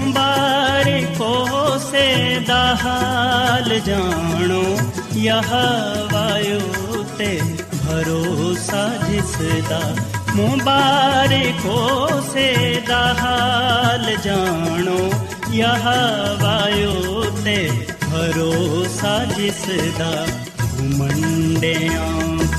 ਮੁਬਾਰਕੋ 0.04 1.34
ਸੇ 3.74 3.80
ਦਾ 3.80 3.86
ਹਾਲ 3.86 3.86
ਜਾਣੋ, 3.86 4.64
ਯਹ 5.16 5.54
ਵਾਯੂ 6.12 7.04
ਤੇ 7.18 7.40
ਭਰੋਸਾ 7.74 8.90
ਜਿਸ 9.10 9.62
ਦਾ 9.68 9.96
ਮੁਬਾਰਕੋ 10.34 12.08
ਸੇ 12.32 12.82
ਦਾ 12.88 13.14
ਹਾਲ 13.20 14.16
ਜਾਣੋ, 14.24 15.12
ਯਹ 15.52 15.88
ਵਾਯੂ 16.42 17.24
ਤੇ 17.44 17.70
ਭਰੋਸਾ 18.10 19.24
ਜਿਸ 19.24 19.92
ਦਾ 19.98 20.26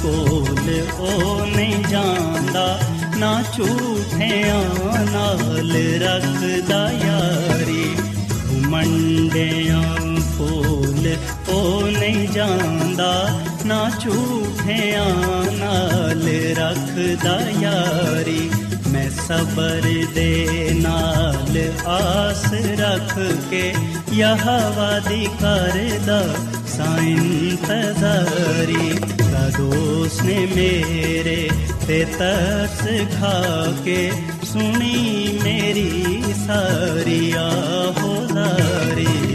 ਕੋਲ 0.04 0.82
ਉਹ 1.00 1.46
ਨਹੀਂ 1.46 1.84
ਜਾਂਦਾ, 1.84 2.80
ਨਾ 3.18 3.44
ਝੂਠਿਆਂ 3.58 4.64
ਨਾਲ 5.12 5.72
ਰੱਖਦਾ 6.04 6.92
ਯਾਰੀ, 6.92 7.96
ਘੁਮੰਡਿਆਂ 8.50 10.15
ਕੋਲ 10.38 11.15
ਉਹ 11.50 11.88
ਨਹੀਂ 11.88 12.27
ਜਾਂਦਾ, 12.27 13.39
ਨਾ 13.65 13.89
ਝੂਠਿਆਂ 14.04 15.13
ਨਾਲ 15.51 16.27
ਰੱਖਦਾ 16.58 17.39
ਯਾਰੀ। 17.62 18.50
ਮੈਂ 18.88 19.10
ਸਬਰ 19.10 19.82
ਦੇ 20.15 20.70
ਨਾਲ 20.75 21.58
ਆਸ 21.88 22.46
ਰੱਖ 22.80 23.20
ਕੇ 23.50 23.74
ਯਹਵਾ 24.13 25.00
ਦੀ 25.00 25.27
ਕਰਦਾ 25.42 26.22
ਸਾਇਨ 26.68 27.56
ਤਜ਼ਾਰੀ 27.68 28.89
ਕਦੋਸ 29.20 30.22
ਨੇ 30.22 30.48
ਮੇਰੇ 30.56 31.50
ਤੇ 31.88 32.06
ਤਰਸ 32.20 32.82
ਖਾ 33.20 33.74
ਕੇ 33.86 34.12
ਸੁਣੀ 34.44 35.39
ਮੇਰੀ 35.44 36.24
ਸਾਰੀ 36.48 37.32
ਆਹੋ 37.32 38.15
ਆਹੋਜ਼ਾਰੀ 38.36 39.35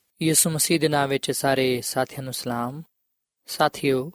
ਯਿਸੂ 0.23 0.49
ਮਸੀਹ 0.49 0.79
ਦੇ 0.79 0.87
ਨਾਮ 0.87 1.09
ਵਿੱਚ 1.09 1.31
ਸਾਰੇ 1.31 1.81
ਸਾਥੀਆਂ 1.81 2.23
ਨੂੰ 2.23 2.33
ਸਲਾਮ। 2.33 2.83
ਸਾਥਿਓ, 3.45 4.11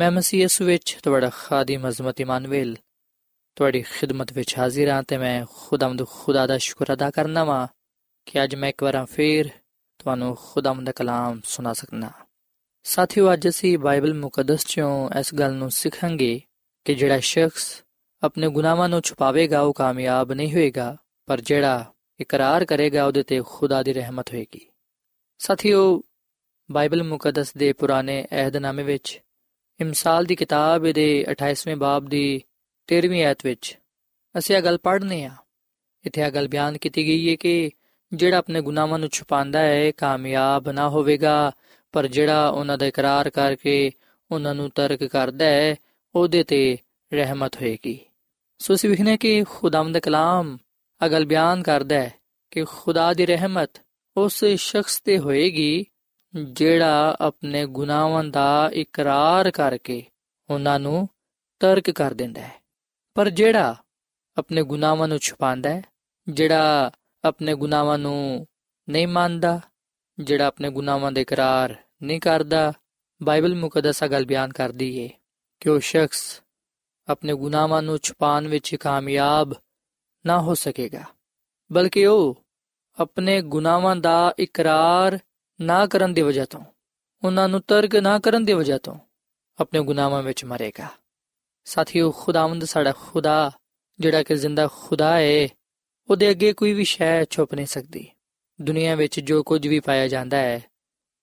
ਮੈਂ 0.00 0.10
ਮਸੀਹ 0.10 0.40
ਯਿਸੂ 0.40 0.64
ਵਿੱਚ 0.64 0.98
ਤੁਹਾਡਾ 1.02 1.30
ਖਾਦੀਮ 1.30 1.88
ਅਜ਼ਮਤ 1.88 2.20
ਇਮਾਨੁਅਲ 2.20 2.76
ਤੁਹਾਡੀ 3.56 3.82
ਖਿਦਮਤ 3.82 4.32
ਵਿੱਚ 4.32 4.58
ਹਾਜ਼ਰ 4.58 4.88
ਹਾਂ 4.88 5.02
ਤੇ 5.02 5.16
ਮੈਂ 5.16 5.46
ਖੁਦਾਵੰਦ 5.54 6.06
ਖੁਦਾ 6.06 6.46
ਦਾ 6.46 6.58
ਸ਼ੁਕਰ 6.58 6.92
ਅਦਾ 6.92 7.10
ਕਰਨਾ 7.10 7.44
ਵਾਂ 7.44 7.66
ਕਿ 8.26 8.44
ਅੱਜ 8.44 8.54
ਮੈਂ 8.54 8.68
ਇੱਕ 8.68 8.82
ਵਾਰ 8.82 9.04
ਫੇਰ 9.04 9.50
ਤੁਹਾਨੂੰ 9.98 10.36
ਖੁਦਾਵੰਦ 10.40 10.86
ਦਾ 10.86 10.92
ਕਲਾਮ 10.92 11.40
ਸੁਣਾ 11.44 11.72
ਸਕਣਾ 11.72 12.10
ਸਾਥੀਓ, 12.82 13.32
ਅੱਜ 13.32 13.48
ਅਸੀਂ 13.48 13.78
ਬਾਈਬਲ 13.78 14.14
ਮੁਕੱਦਸ 14.14 14.66
ਚੋਂ 14.66 15.10
ਇਸ 15.20 15.34
ਗੱਲ 15.34 15.52
ਨੂੰ 15.52 15.70
ਸਿੱਖਾਂਗੇ 15.70 16.42
ਕਿ 16.84 16.94
ਜਿਹੜਾ 16.94 17.20
ਸ਼ਖਸ 17.20 17.82
ਆਪਣੇ 18.22 18.48
ਗੁਨਾਹਾਂ 18.48 18.88
ਨੂੰ 18.88 19.00
ਛੁਪਾਵੇਗਾ, 19.00 19.60
ਉਹ 19.60 19.72
ਕਾਮਯਾਬ 19.72 20.32
ਨਹੀਂ 20.32 20.52
ਹੋਏਗਾ, 20.52 20.96
ਪਰ 21.26 21.40
ਜਿਹੜਾ 21.40 21.92
ਇਕਰਾਰ 22.20 22.64
ਕਰੇਗਾ, 22.64 23.06
ਉਹਦੇ 23.06 23.22
ਤੇ 23.22 23.42
ਖੁਦਾ 23.46 23.82
ਦੀ 23.82 23.92
ਰਹਿਮਤ 23.92 24.34
ਹੋਏਗੀ। 24.34 24.68
ਸਾਥੀਓ, 25.38 26.02
ਬਾਈਬਲ 26.70 27.02
ਮੁਕੱਦਸ 27.02 27.56
ਦੇ 27.56 27.72
ਪੁਰਾਣੇ 27.72 28.26
ਅਹਿਦਨਾਮੇ 28.32 28.82
ਵਿੱਚ 28.82 29.20
ਇਮਸਾਲ 29.80 30.24
ਦੀ 30.24 30.36
ਕਿਤਾਬ 30.36 30.90
ਦੇ 30.90 31.26
28ਵੇਂ 31.30 31.76
ਬਾਬ 31.76 32.04
ਦੀ 32.04 32.42
13ਵੀਂ 32.86 33.24
ਆਇਤ 33.24 33.46
ਵਿੱਚ 33.46 33.78
ਅਸੀਂ 34.38 34.56
ਇਹ 34.56 34.62
ਗੱਲ 34.62 34.78
ਪੜ੍ਹਨੇ 34.78 35.24
ਆ। 35.24 35.30
ਇੱਥੇ 36.04 36.20
ਇਹ 36.20 36.30
ਗੱਲ 36.30 36.48
ਬਿਆਨ 36.48 36.78
ਕੀਤੀ 36.78 37.06
ਗਈ 37.06 37.30
ਹੈ 37.30 37.36
ਕਿ 37.36 37.70
ਜਿਹੜਾ 38.12 38.38
ਆਪਣੇ 38.38 38.60
ਗੁਨਾਹਾਂ 38.60 38.98
ਨੂੰ 38.98 39.08
ਛੁਪਾਉਂਦਾ 39.08 39.58
ਹੈ 39.58 39.90
ਕਾਮਯਾਬ 39.90 40.70
ਨਾ 40.70 40.88
ਹੋਵੇਗਾ, 40.88 41.52
ਪਰ 41.92 42.06
ਜਿਹੜਾ 42.06 42.48
ਉਹਨਾਂ 42.48 42.78
ਦਾ 42.78 42.86
ਇਕਰਾਰ 42.86 43.30
ਕਰਕੇ 43.30 43.90
ਉਹਨਾਂ 44.30 44.54
ਨੂੰ 44.54 44.70
ਤਰਕ 44.70 45.04
ਕਰਦਾ 45.04 45.44
ਹੈ, 45.44 45.76
ਉਹਦੇ 46.14 46.44
ਤੇ 46.44 46.78
ਰਹਿਮਤ 47.12 47.56
ਹੋਏਗੀ। 47.56 48.00
ਸੋ 48.58 48.74
ਅਸੀਂ 48.74 48.90
ਵਿਖਨੇ 48.90 49.16
ਕਿ 49.16 49.44
ਖੁਦਾਮ 49.44 49.92
ਦਾ 49.92 50.00
ਕਲਾਮ 50.00 50.58
ਅਗਲ 51.06 51.24
ਬਿਆਨ 51.24 51.62
ਕਰਦਾ 51.62 51.94
ਹੈ 51.94 52.14
ਕਿ 52.50 52.64
ਖੁਦਾ 52.64 53.12
ਦੀ 53.12 53.26
ਰਹਿਮਤ 53.26 53.83
ਉਸ 54.16 54.44
ਸ਼ਖਸ 54.44 55.00
ਤੇ 55.00 55.18
ਹੋਏਗੀ 55.18 55.86
ਜਿਹੜਾ 56.52 57.16
ਆਪਣੇ 57.20 57.66
ਗੁਨਾਹਾਂ 57.66 58.24
ਦਾ 58.24 58.70
ਇਕਰਾਰ 58.72 59.50
ਕਰਕੇ 59.50 60.04
ਉਹਨਾਂ 60.50 60.80
ਨੂੰ 60.80 61.08
ਤਰਕ 61.60 61.90
ਕਰ 61.90 62.14
ਦਿੰਦਾ 62.14 62.40
ਹੈ। 62.40 62.62
ਪਰ 63.14 63.30
ਜਿਹੜਾ 63.30 63.76
ਆਪਣੇ 64.36 64.62
ਗੁਨਾਹਾਂ 64.62 65.08
ਨੂੰ 65.08 65.18
ਛੁਪਾਉਂਦਾ 65.18 65.70
ਹੈ, 65.70 65.82
ਜਿਹੜਾ 66.28 66.90
ਆਪਣੇ 67.24 67.54
ਗੁਨਾਹਾਂ 67.54 67.98
ਨੂੰ 67.98 68.46
ਨਹੀਂ 68.88 69.08
ਮੰਨਦਾ, 69.08 69.60
ਜਿਹੜਾ 70.20 70.46
ਆਪਣੇ 70.46 70.70
ਗੁਨਾਹਾਂ 70.70 71.12
ਦਾ 71.12 71.20
ਇਕਰਾਰ 71.20 71.76
ਨਹੀਂ 72.02 72.20
ਕਰਦਾ, 72.20 72.72
ਬਾਈਬਲ 73.22 73.54
ਮੁਕੱਦਸ 73.54 74.04
ਗੱਲ 74.04 74.26
ਬਿਆਨ 74.26 74.52
ਕਰਦੀ 74.52 75.02
ਹੈ 75.02 75.08
ਕਿ 75.60 75.70
ਉਹ 75.70 75.80
ਸ਼ਖਸ 75.80 76.42
ਆਪਣੇ 77.08 77.34
ਗੁਨਾਹਾਂ 77.34 77.82
ਨੂੰ 77.82 77.98
ਛੁਪਾਉਣ 77.98 78.48
ਵਿੱਚ 78.48 78.74
ਕਾਮਯਾਬ 78.74 79.54
ਨਾ 80.26 80.40
ਹੋ 80.40 80.54
ਸਕੇਗਾ, 80.54 81.04
ਬਲਕਿ 81.72 82.06
ਉਹ 82.06 82.43
ਆਪਣੇ 83.00 83.42
ਗੁਨਾਹਾਂ 83.42 83.96
ਦਾ 83.96 84.34
ਇਕਰਾਰ 84.38 85.18
ਨਾ 85.60 85.86
ਕਰਨ 85.86 86.14
ਦੀ 86.14 86.22
ਵਜ੍ਹਾ 86.22 86.44
ਤੋਂ, 86.44 86.60
ਉਹਨਾਂ 87.24 87.48
ਨੂੰ 87.48 87.60
ਤਰਕ 87.60 87.96
ਨਾ 87.96 88.18
ਕਰਨ 88.18 88.44
ਦੀ 88.44 88.52
ਵਜ੍ਹਾ 88.52 88.78
ਤੋਂ 88.78 88.98
ਆਪਣੇ 89.60 89.80
ਗੁਨਾਹਾਂ 89.80 90.22
ਵਿੱਚ 90.22 90.44
ਮਰੇਗਾ। 90.44 90.88
ਸਾਥੀਓ, 91.64 92.10
ਖੁਦਾਵੰਦ 92.10 92.64
ਸਾਡਾ 92.64 92.92
ਖੁਦਾ, 92.92 93.50
ਜਿਹੜਾ 94.00 94.22
ਕਿ 94.22 94.34
ਜ਼ਿੰਦਾ 94.34 94.68
ਖੁਦਾ 94.72 95.16
ਹੈ 95.16 95.48
ਉਹਦੇ 96.10 96.30
ਅੱਗੇ 96.30 96.52
ਕੋਈ 96.52 96.72
ਵੀ 96.72 96.84
ਸ਼ੈ 96.84 97.24
ਛੁਪ 97.24 97.54
ਨਹੀਂ 97.54 97.66
ਸਕਦੀ। 97.66 98.10
ਦੁਨੀਆ 98.62 98.94
ਵਿੱਚ 98.94 99.20
ਜੋ 99.20 99.42
ਕੁਝ 99.42 99.68
ਵੀ 99.68 99.80
ਪਾਇਆ 99.80 100.08
ਜਾਂਦਾ 100.08 100.36
ਹੈ 100.36 100.64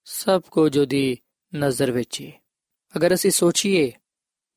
ਸਭ 0.05 0.41
ਕੁਝ 0.41 0.77
ਉਹਦੀ 0.77 1.17
ਨਜ਼ਰ 1.55 1.91
ਵਿੱਚ 1.91 2.21
ਹੈ 2.21 2.31
ਅਗਰ 2.97 3.13
ਅਸੀਂ 3.13 3.31
ਸੋਚੀਏ 3.31 3.91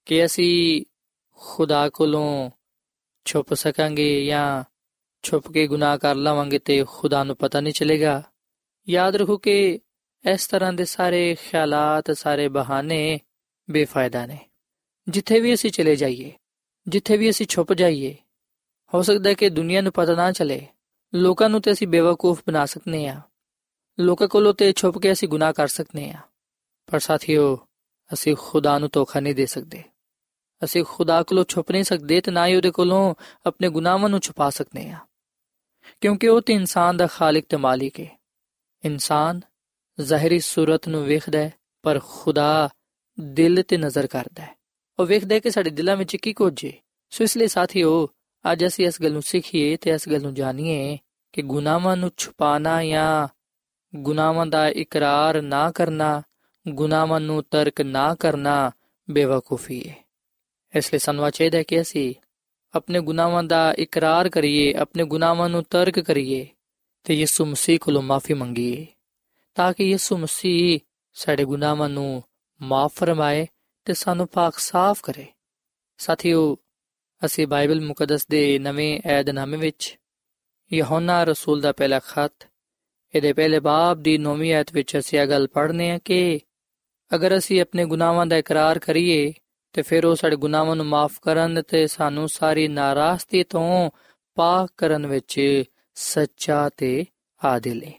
ਕਿ 0.05 0.25
ਅਸੀਂ 0.25 0.85
ਖੁਦਾ 1.31 1.89
ਕੋਲੋਂ 1.89 2.51
ਛੁਪ 3.25 3.55
ਸਕਾਂਗੇ 3.55 4.25
ਜਾਂ 4.25 4.65
ਛੁਪ 5.25 5.53
ਕੇ 5.53 5.67
ਗੁਨਾਹ 5.67 5.99
ਕਰ 5.99 6.15
ਲਵਾਂਗੇ 6.15 6.59
ਤੇ 6.59 6.85
ਖੁਦਾ 6.89 7.25
ਨੂੰ 7.25 7.37
ਪਤਾ 7.37 7.61
ਨਹੀਂ 7.61 7.73
ਚੱਲੇਗਾ। 7.73 8.23
ਯਾਦ 8.89 9.17
ਰੱਖੋ 9.17 9.37
ਕਿ 9.37 9.81
ਇਸ 10.33 10.47
ਤਰ੍ਹਾਂ 10.47 10.73
ਦੇ 10.73 10.85
ਸਾਰੇ 10.85 11.35
ਖਿਆਲਾਤ, 11.35 12.13
ਸਾਰੇ 12.13 12.49
ਬਹਾਨੇ 12.49 13.21
ਬੇਫਾਇਦਾ 13.71 14.27
ਨੇ। 14.27 14.51
ਜਿੱਥੇ 15.09 15.41
ਵੀ 15.41 15.55
ਅਸੀਂ 15.55 15.71
ਚਲੇ 15.71 15.97
ਜਾਈਏ, 15.97 16.33
ਜਿੱਥੇ 16.89 17.17
ਵੀ 17.17 17.31
ਅਸੀਂ 17.31 17.47
ਛੁਪ 17.47 17.73
ਜਾਈਏ, 17.73 18.17
ਹੋ 18.95 19.03
ਸਕਦਾ 19.03 19.31
ਹੈ 19.31 19.35
ਕਿ 19.35 19.51
ਦੁਨੀਆ 19.51 19.81
ਨੂੰ 19.81 19.93
ਪਤਾ 19.93 20.15
ਨਾ 20.15 20.33
ਚੱਲੇ। 20.33 20.67
ਲੋਕਾਂ 21.15 21.49
ਨੂੰ 21.49 21.63
ਤੇ 21.63 21.73
ਅਸੀਂ 21.73 21.87
ਬੇਵਕੂਫ 21.87 22.43
ਬਣਾ 22.47 22.67
ਸਕਨੇ 22.67 23.07
ਆ। 23.07 23.21
ਲੋਕਾਂ 24.01 24.29
ਕੋਲੋਂ 24.29 24.55
ਤੇ 24.55 24.73
ਛੁਪ 24.73 24.99
ਕੇ 24.99 25.13
ਅਸੀਂ 25.13 25.29
ਗੁਨਾਹ 25.29 25.53
ਕਰ 25.53 25.69
ਸਕਨੇ 25.69 26.11
ਆ। 26.11 26.19
ਪਰ 26.87 26.99
ਸਾਥੀਓ, 26.99 27.67
ਅਸੀਂ 28.13 28.37
ਖੁਦਾ 28.39 28.79
ਨੂੰ 28.79 28.89
ਧੋਖਾ 28.93 29.21
ਨਹੀਂ 29.21 29.35
ਦੇ 29.35 29.47
ਸਕਦੇ। 29.47 29.83
ਅਸੀਂ 30.65 30.85
ਖੁਦਾ 30.85 31.23
ਕੋਲੋਂ 31.23 31.45
ਛੁਪ 31.49 31.71
ਨਹੀਂ 31.71 31.85
ਸਕਦੇ 31.85 32.21
ਤੇ 32.21 32.31
ਨਾ 32.31 32.47
ਹੀ 32.47 32.55
ਉਹਦੇ 32.55 32.71
ਕੋਲੋਂ 32.71 33.15
ਆਪਣੇ 33.47 33.69
ਗੁਨਾਹਾਂ 33.69 34.09
ਨੂੰ 34.09 34.21
ਛੁਪਾ 34.21 34.51
ਸਕਨੇ 34.51 34.91
ਆ। 34.91 34.99
ਕਿਉਂਕਿ 36.05 36.29
ਉਹ 36.29 36.41
ਤੇ 36.41 36.53
ਇਨਸਾਨ 36.53 36.97
ਦਾ 36.97 37.07
ਖਾਲਕ 37.07 37.45
ਤੇ 37.49 37.57
ਮਾਲਿਕ 37.57 38.01
ਹੈ 38.01 38.21
ਇਨਸਾਨ 38.85 39.41
ਜ਼ਾਹਿਰੀ 40.01 40.41
ਸੂਰਤ 40.41 40.89
ਨੂੰ 40.89 41.05
ਵੇਖਦਾ 41.05 41.39
ਹੈ, 41.39 41.53
ਪਰ 41.83 42.01
ਖੁਦਾ 42.09 42.69
ਦਿਲ 43.21 43.63
ਤੇ 43.63 43.77
ਨਜ਼ਰ 43.77 44.07
ਕਰਦਾ 44.07 44.43
ਹੈ। 44.43 44.55
ਉਹ 44.99 45.07
ਵੇਖਦਾ 45.07 45.35
ਹੈ 45.35 45.41
ਕਿ 45.41 45.51
ਸਾਡੇ 45.51 45.71
ਦਿਲਾਂ 45.71 45.97
ਵਿੱਚ 45.97 46.17
ਕੀ 46.17 46.33
ਕੁਝ 46.33 46.65
ਹੈ 46.65 46.73
ਸੋ 47.11 47.25
ਇਸ 47.25 47.37
ਲਈ 47.37 47.49
ਸਾਥੀਓ, 47.49 48.09
ਅੱਜ 48.53 48.67
ਅਸੀਂ 48.67 48.87
ਇਸ 48.87 49.03
ਗੱਲ 49.03 49.13
ਨੂੰ 49.13 49.23
ਸਿੱਖੀਏ 49.23 49.77
ਤੇ 49.77 49.91
ਇਸ 49.91 50.09
ਗੱਲ 50.09 50.23
ਨੂੰ 50.23 50.35
ਜਾਣੀਏ 50.35 50.99
ਕਿ 51.33 51.43
ਗੁਨਾਹਾਂ 51.43 51.97
ਨੂੰ 51.97 52.13
ਛੁਪਾਣਾ 52.17 52.85
ਜਾਂ 52.85 53.29
ਗੁਨਾਹਾਂ 53.97 54.47
ਦਾ 54.47 54.69
ਇਕਰਾਰ 54.69 55.43
ਨਾ 55.43 55.71
ਕਰਨਾ, 55.71 56.23
ਗੁਨਾਹਾਂ 56.69 57.21
ਨੂੰ 57.21 57.45
ਤਰਕ 57.51 57.81
ਨਾ 57.81 58.15
ਕਰਨਾ 58.15 58.71
ਬੇਵਕੂਫੀ 59.11 59.89
ਹੈ 59.89 59.97
ਇਸ 60.77 60.93
ਲਈ 60.93 60.99
ਸਾਨੂੰ 60.99 61.31
ਚਾਹੀਦਾ 61.31 61.59
ਹੈ 61.59 61.63
ਕਿ 61.63 61.81
ਅਸੀਂ 61.81 62.15
ਆਪਣੇ 62.75 63.01
ਗੁਨਾਹਾਂ 63.01 63.43
ਦਾ 63.43 63.73
ਇਕਰਾਰ 63.79 64.29
ਕਰੀਏ, 64.29 64.75
ਆਪਣੇ 64.75 65.05
ਗੁਨਾਹਾਂ 65.05 65.49
ਨੂੰ 65.49 65.63
ਤਰਕ 65.71 66.01
ਕਰੀਏ 66.01 66.47
ਤੇ 67.05 67.15
ਯਿਸੂ 67.15 67.45
ਮਸੀਹ 67.47 67.79
ਕੋਲੋਂ 67.79 68.03
ਮਾਫੀ 68.03 68.35
ਮੰਗੀਏ, 68.35 68.87
ਤਾਂ 69.55 69.73
ਕਿ 69.73 69.85
ਯਿਸੂ 69.85 70.17
ਮਸੀਹ 70.19 70.81
ਸਾਡੇ 71.13 71.45
ਗੁਨਾਹਾਂ 71.45 71.89
ਨੂੰ 71.89 72.23
ਮਾਫ 72.61 72.95
ਫਰਮਾਏ 72.95 73.47
ਤੇ 73.85 73.95
ਸਾਨੂੰ 73.95 74.27
ਪਾਕ 74.29 74.59
ਸਾਫ਼ 74.59 75.03
ਕਰੇ। 75.03 75.27
ਸਾਥੀਓ, 75.99 76.57
ਅਸੀਂ 77.25 77.47
ਬਾਈਬਲ 77.47 77.81
ਮੁਕੱਦਸ 77.81 78.27
ਦੇ 78.27 78.59
ਨਵੇਂ 78.59 79.01
ਏਧਨਾਮੇ 79.11 79.57
ਵਿੱਚ 79.57 79.99
ਯਹੋਨਾ 80.73 81.25
ਰਸੂਲ 81.25 81.61
ਦਾ 81.61 81.73
ਪਹਿਲਾ 81.73 81.99
ਖਤ, 81.99 82.47
ਇਹਦੇ 83.15 83.33
ਪਹਿਲੇ 83.33 83.61
ਬਾਬ 83.61 84.03
ਦੀ 84.03 84.19
9ਵੀਂ 84.19 84.53
ਆਇਤ 84.55 84.73
ਵਿੱਚ 84.73 84.99
ਅਸੀਂ 84.99 85.19
ਇਹ 85.21 85.27
ਗੱਲ 85.27 85.47
ਪੜ੍ਹਨੇ 85.47 85.91
ਆ 85.91 85.99
ਕਿ 85.99 86.41
ਅਗਰ 87.15 87.39
ਅਸੀਂ 87.39 87.61
ਆਪਣੇ 87.61 87.85
ਗੁਨਾਹਾਂ 87.85 88.27
ਦਾ 88.27 88.37
ਇਕਰਾਰ 88.37 88.79
ਕਰੀਏ 88.79 89.33
ਤੇ 89.75 89.83
ਫਿਰ 89.83 90.07
ਉਹ 90.07 90.15
ਸਾਡੇ 90.15 90.37
ਗੁਨਾਹਾਂ 90.37 90.77
ਨੂੰ 90.77 90.87
ਮਾਫ 90.87 91.13
ਕਰਨ 91.23 91.63
ਤੇ 91.63 91.87
ਸਾਨੂੰ 91.87 92.29
ਸਾਰੀ 92.29 92.69
ਨਾਰਾਜ਼ਗੀ 92.69 93.45
ਤੋਂ 93.45 93.91
ਪਾਕ 94.35 94.71
ਕਰਨ 94.77 95.07
ਵਿੱਚ 95.07 95.65
ਸੱਚਾ 95.95 96.71
ਤੇ 96.77 97.05
ਆਦਿਲ 97.45 97.85
ਹੈ 97.85 97.93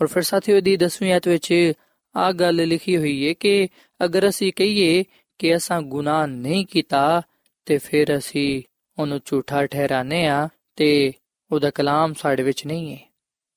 ਔਰ 0.00 0.06
ਫਿਰ 0.06 0.22
ਸਾਥੀਓ 0.22 0.60
ਦੀ 0.60 0.78
10ਵੀਂ 0.84 1.12
ਆਇਤ 1.12 1.28
ਵਿੱਚ 1.28 1.72
ਆ 2.16 2.32
ਗੱਲ 2.32 2.68
ਲਿਖੀ 2.68 2.96
ਹੋਈ 2.96 3.28
ਹੈ 3.28 3.32
ਕਿ 3.32 3.68
ਅਗਰ 4.04 4.28
ਅਸੀਂ 4.28 4.52
ਕਹੀਏ 4.52 5.04
ਕਿ 5.38 5.56
ਅਸਾਂ 5.56 5.82
ਗੁਨਾਹ 5.82 6.26
ਨਹੀਂ 6.26 6.66
ਕੀਤਾ 6.66 7.22
ਤੇ 7.64 7.78
ਫਿਰ 7.78 8.18
ਅਸੀਂ 8.18 8.62
ਉਹਨੂੰ 8.98 9.20
ਝੂਠਾ 9.24 9.66
ਠਹਿਰਾਨੇ 9.66 10.26
ਆ 10.26 10.48
ਤੇ 10.76 11.12
ਉਹਦਾ 11.52 11.70
ਕਲਾਮ 11.70 12.12
ਸਾਡੇ 12.12 12.42
ਵਿੱਚ 12.42 12.66
ਨਹੀਂ 12.66 12.92
ਹੈ 12.92 12.98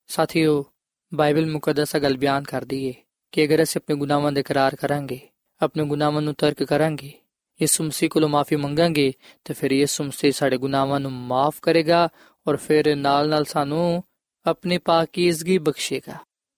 ਸਾਥੀਓ 0.08 0.66
ਬਾਈਬਲ 1.14 1.52
ਮੁਕੱਦਸ 1.52 1.96
ਗੱਲ 1.96 2.18
ਬਿਆਨ 2.18 2.44
ਕਰਦੀ 2.44 2.88
ਹੈ 2.88 2.94
ਕਿ 3.32 3.46
ਅਗਰ 3.46 3.64
ਅਸੀਂ 3.64 3.82
ਆਪਣੇ 3.82 3.96
ਗੁਨਾਹਾਂ 3.96 4.32
ਦਾ 4.32 4.40
ਇਕਰਾਰ 4.40 4.76
ਕਰਾਂਗੇ, 4.76 5.20
ਆਪਣੇ 5.62 5.86
ਗੁਨਾਹਾਂ 5.86 6.22
ਨੂੰ 6.22 6.34
ਤਰਕ 6.34 6.64
ਕਰਾਂਗੇ 6.64 7.14
ਯਿਸੂ 7.62 7.84
ਮਸੀਹ 7.84 8.10
ਕੋਲੋਂ 8.10 8.30
ਮਾਫੀ 8.30 8.56
ਮੰਗਾਂਗੇ 8.56 9.14
ਤੇ 9.46 9.54
ਫਿਰ 9.54 9.72
ਯਿਸੂ 9.72 10.04
ਮਸੀਹ 10.04 10.32
ਸਾਡੇ 10.32 10.58
ਗੁਨਾਹਾਂ 10.58 11.00
ਨੂੰ 11.00 11.12
ਮਾਫ 11.12 11.60
ਕਰੇਗਾ 11.62 12.10
ਔਰ 12.48 12.58
ਫਿਰ 12.58 12.96
ਨਾਲ-ਨਾਲ 12.96 13.46
ਸਾਨੂੰ 13.46 14.04
ਆਪਣੀ 14.46 14.78
ਪਾਕੀਜ਼ਗੀ 14.78 15.58
ਬਖਸ਼ੇਗਾ 15.58 16.18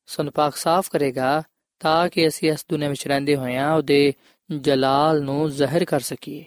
ਸਾਨੂੰ 0.10 0.34
ਪਾਕ 0.34 0.56
ਸਾਫ਼ 0.56 0.90
ਕਰੇਗਾ 0.92 1.44
ਤਾਂ 1.80 2.10
ਕਿ 2.10 2.28
ਅਸੀਂ 2.28 2.52
ਇਸ 2.52 2.66
ਦੁਨੀਆਂ 2.70 2.90
ਵਿੱਚ 2.90 3.08
ਰਹਿੰਦੇ 3.08 3.36
ਹੋਇਆਂ 3.36 3.72
ਉਹਦੇ 3.76 4.14
ਜਲਾਲ 4.50 5.22
ਨੂੰ 5.24 5.50
ਜ਼ਾਹਿਰ 5.52 5.86
ਕਰ 5.86 6.00
ਸਕੀਏ 6.00 6.46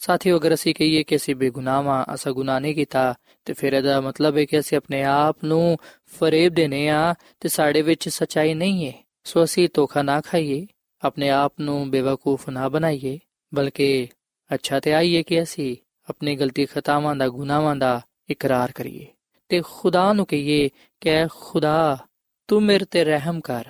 ਸਾਥੀਓ 0.00 0.36
ਅਗਰ 0.36 0.54
ਅਸੀਂ 0.54 0.74
ਕਹੀਏ 0.74 1.02
ਕਿ 1.02 1.16
ਅਸੀਂ 1.16 1.34
ਬੇਗੁਨਾਹ 1.36 1.82
ਹਾਂ 1.82 2.14
ਅਸਾਂ 2.14 2.32
ਗੁਨਾਹ 2.32 2.60
ਨਹੀਂ 2.60 2.74
ਕੀਤਾ 2.74 3.14
ਤੇ 3.44 3.52
ਫਿਰ 3.52 3.72
ਇਹਦਾ 3.72 4.00
ਮਤਲਬ 4.00 4.38
ਹੈ 4.38 4.44
ਕਿ 4.44 4.58
ਅਸੀਂ 4.58 4.78
ਆਪਣੇ 4.78 5.02
ਆਪ 5.04 5.44
ਨੂੰ 5.44 5.78
ਫਰੇਬ 6.20 6.54
ਦੇਨੇ 6.54 6.88
ਆ 6.88 7.14
ਤੇ 7.40 7.48
ਸਾਡੇ 7.48 7.82
ਵਿੱਚ 7.82 8.08
ਸਚਾਈ 8.08 8.54
ਨਹੀਂ 8.54 8.86
ਹੈ 8.86 8.92
ਸੋ 9.24 9.44
ਅਸੀਂ 9.44 9.68
ਧੋਖਾ 9.74 10.02
ਨਾ 10.02 10.20
ਖਾਈਏ 10.20 10.66
ਆਪਣੇ 11.02 11.30
ਆਪ 11.30 11.52
ਨੂੰ 11.60 11.90
ਬੇਵਕੂਫ 11.90 12.48
ਨਾ 12.48 12.68
ਬਣਾਈਏ 12.68 13.18
ਬਲਕਿ 13.53 14.07
ਅੱਛਾ 14.53 14.79
ਤੇ 14.79 14.93
ਆਈਏ 14.93 15.23
ਕਿ 15.23 15.43
ਅਸੀਂ 15.43 15.75
ਆਪਣੀ 16.09 16.35
ਗਲਤੀ 16.35 16.65
ਖਤਾਵਾਂ 16.65 17.15
ਦਾ 17.15 17.27
ਗੁਨਾਹਾਂ 17.27 17.75
ਦਾ 17.75 18.01
ਇਕਰਾਰ 18.29 18.71
ਕਰੀਏ 18.71 19.07
ਤੇ 19.49 19.61
ਖੁਦਾ 19.65 20.13
ਨੂੰ 20.13 20.25
ਕਹੀਏ 20.25 20.69
ਕਿ 21.01 21.09
ਖੁਦਾ 21.27 21.97
ਤੂੰ 22.47 22.63
ਮੇਰੇ 22.63 22.85
ਤੇ 22.85 23.03
ਰਹਿਮ 23.03 23.39
ਕਰ 23.39 23.63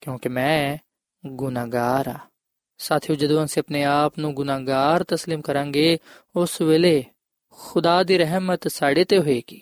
ਕਿਉਂਕਿ 0.00 0.28
ਮੈਂ 0.28 0.78
ਗੁਨਾਹਗਾਰ 1.26 2.08
ਆ 2.08 2.18
ਸਾਥੀਓ 2.78 3.16
ਜਦੋਂ 3.16 3.44
ਅਸੀਂ 3.44 3.62
ਆਪਣੇ 3.62 3.84
ਆਪ 3.84 4.18
ਨੂੰ 4.18 4.34
ਗੁਨਾਹਗਾਰ 4.34 5.04
تسلیم 5.14 5.40
ਕਰਾਂਗੇ 5.40 5.98
ਉਸ 6.36 6.60
ਵੇਲੇ 6.60 7.04
ਖੁਦਾ 7.50 8.02
ਦੀ 8.02 8.18
ਰਹਿਮਤ 8.18 8.68
ਸਾਡੇ 8.68 9.04
ਤੇ 9.04 9.18
ਹੋਏਗੀ 9.18 9.60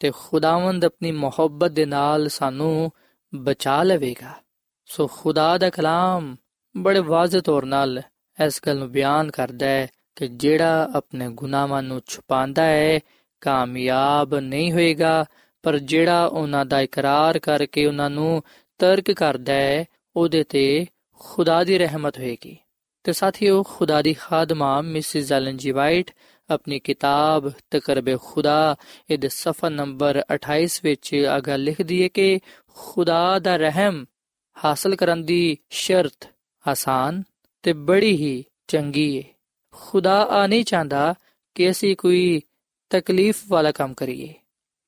ਤੇ 0.00 0.10
ਖੁਦਾਵੰਦ 0.14 0.84
ਆਪਣੀ 0.84 1.12
ਮੁਹੱਬਤ 1.12 1.70
ਦੇ 1.70 1.86
ਨਾਲ 1.86 2.28
ਸਾਨੂੰ 2.28 2.90
ਬਚਾ 3.34 3.82
ਲਵੇਗਾ 3.82 4.42
ਸੋ 4.86 5.06
ਖੁਦਾ 5.06 5.58
ਦਾ 5.58 5.70
ਕਲਾਮ 5.70 6.36
ਬੜੇ 6.76 7.00
ਵਾਜ਼ਿਹ 7.00 7.42
ਤੌਰ 7.42 7.64
ਨਾਲ 7.64 8.02
ਇਸ 8.45 8.61
ਗੱਲ 8.67 8.77
ਨੂੰ 8.77 8.91
ਬਿਆਨ 8.91 9.31
ਕਰਦਾ 9.31 9.65
ਹੈ 9.65 9.87
ਕਿ 10.15 10.27
ਜਿਹੜਾ 10.27 10.89
ਆਪਣੇ 10.95 11.29
ਗੁਨਾਹਾਂ 11.29 11.83
ਨੂੰ 11.83 12.01
ਛੁਪਾਉਂਦਾ 12.07 12.63
ਹੈ, 12.63 12.99
ਕਾਮਯਾਬ 13.41 14.35
ਨਹੀਂ 14.35 14.71
ਹੋਏਗਾ, 14.71 15.25
ਪਰ 15.63 15.77
ਜਿਹੜਾ 15.77 16.25
ਉਹਨਾਂ 16.25 16.65
ਦਾ 16.65 16.81
ਇਕਰਾਰ 16.81 17.39
ਕਰਕੇ 17.39 17.85
ਉਹਨਾਂ 17.85 18.09
ਨੂੰ 18.09 18.43
ਤਰਕ 18.77 19.11
ਕਰਦਾ 19.11 19.53
ਹੈ, 19.53 19.85
ਉਹਦੇ 20.15 20.43
ਤੇ 20.43 20.85
ਖੁਦਾ 21.19 21.63
ਦੀ 21.63 21.77
ਰਹਿਮਤ 21.77 22.19
ਹੋਏਗੀ। 22.19 22.57
ਤੇ 23.03 23.13
ਸਾਥੀਓ, 23.13 23.63
ਖੁਦਾ 23.63 24.01
ਦੀ 24.01 24.13
ਖਾਦਮਾ 24.13 24.81
ਮਿਸਿਸ 24.81 25.31
ਐਲਨ 25.31 25.57
ਜੀ 25.57 25.71
ਵਾਈਟ 25.71 26.11
ਆਪਣੀ 26.49 26.79
ਕਿਤਾਬ 26.79 27.51
ਤਕਰਬ 27.71 28.19
ਖੁਦਾ, 28.19 28.75
ਇਹਦੇ 29.09 29.29
ਸਫਾ 29.29 29.69
ਨੰਬਰ 29.69 30.23
28 30.33 30.79
ਵਿੱਚ 30.83 31.15
ਆ 31.15 31.55
ਲਿਖਦੀ 31.55 32.03
ਹੈ 32.03 32.07
ਕਿ 32.07 32.39
ਖੁਦਾ 32.75 33.39
ਦਾ 33.39 33.57
ਰਹਿਮ 33.57 34.05
ਹਾਸਲ 34.65 34.95
ਕਰਨ 34.95 35.23
ਦੀ 35.23 35.57
ਸ਼ਰਤ 35.69 36.29
ਆਸਾਨ 36.67 37.23
ਤੇ 37.61 37.73
ਬੜੀ 37.73 38.15
ਹੀ 38.15 38.43
ਚੰਗੀ 38.67 39.15
ਏ। 39.17 39.23
ਖੁਦਾ 39.73 40.23
ਆ 40.23 40.47
ਨਹੀਂ 40.47 40.63
ਚਾਹੁੰਦਾ 40.63 41.13
ਕਿ 41.55 41.71
ਅਸੀਂ 41.71 41.95
ਕੋਈ 41.95 42.41
ਤਕਲੀਫ 42.89 43.43
ਵਾਲਾ 43.47 43.71
ਕੰਮ 43.71 43.93
ਕਰੀਏ, 43.93 44.33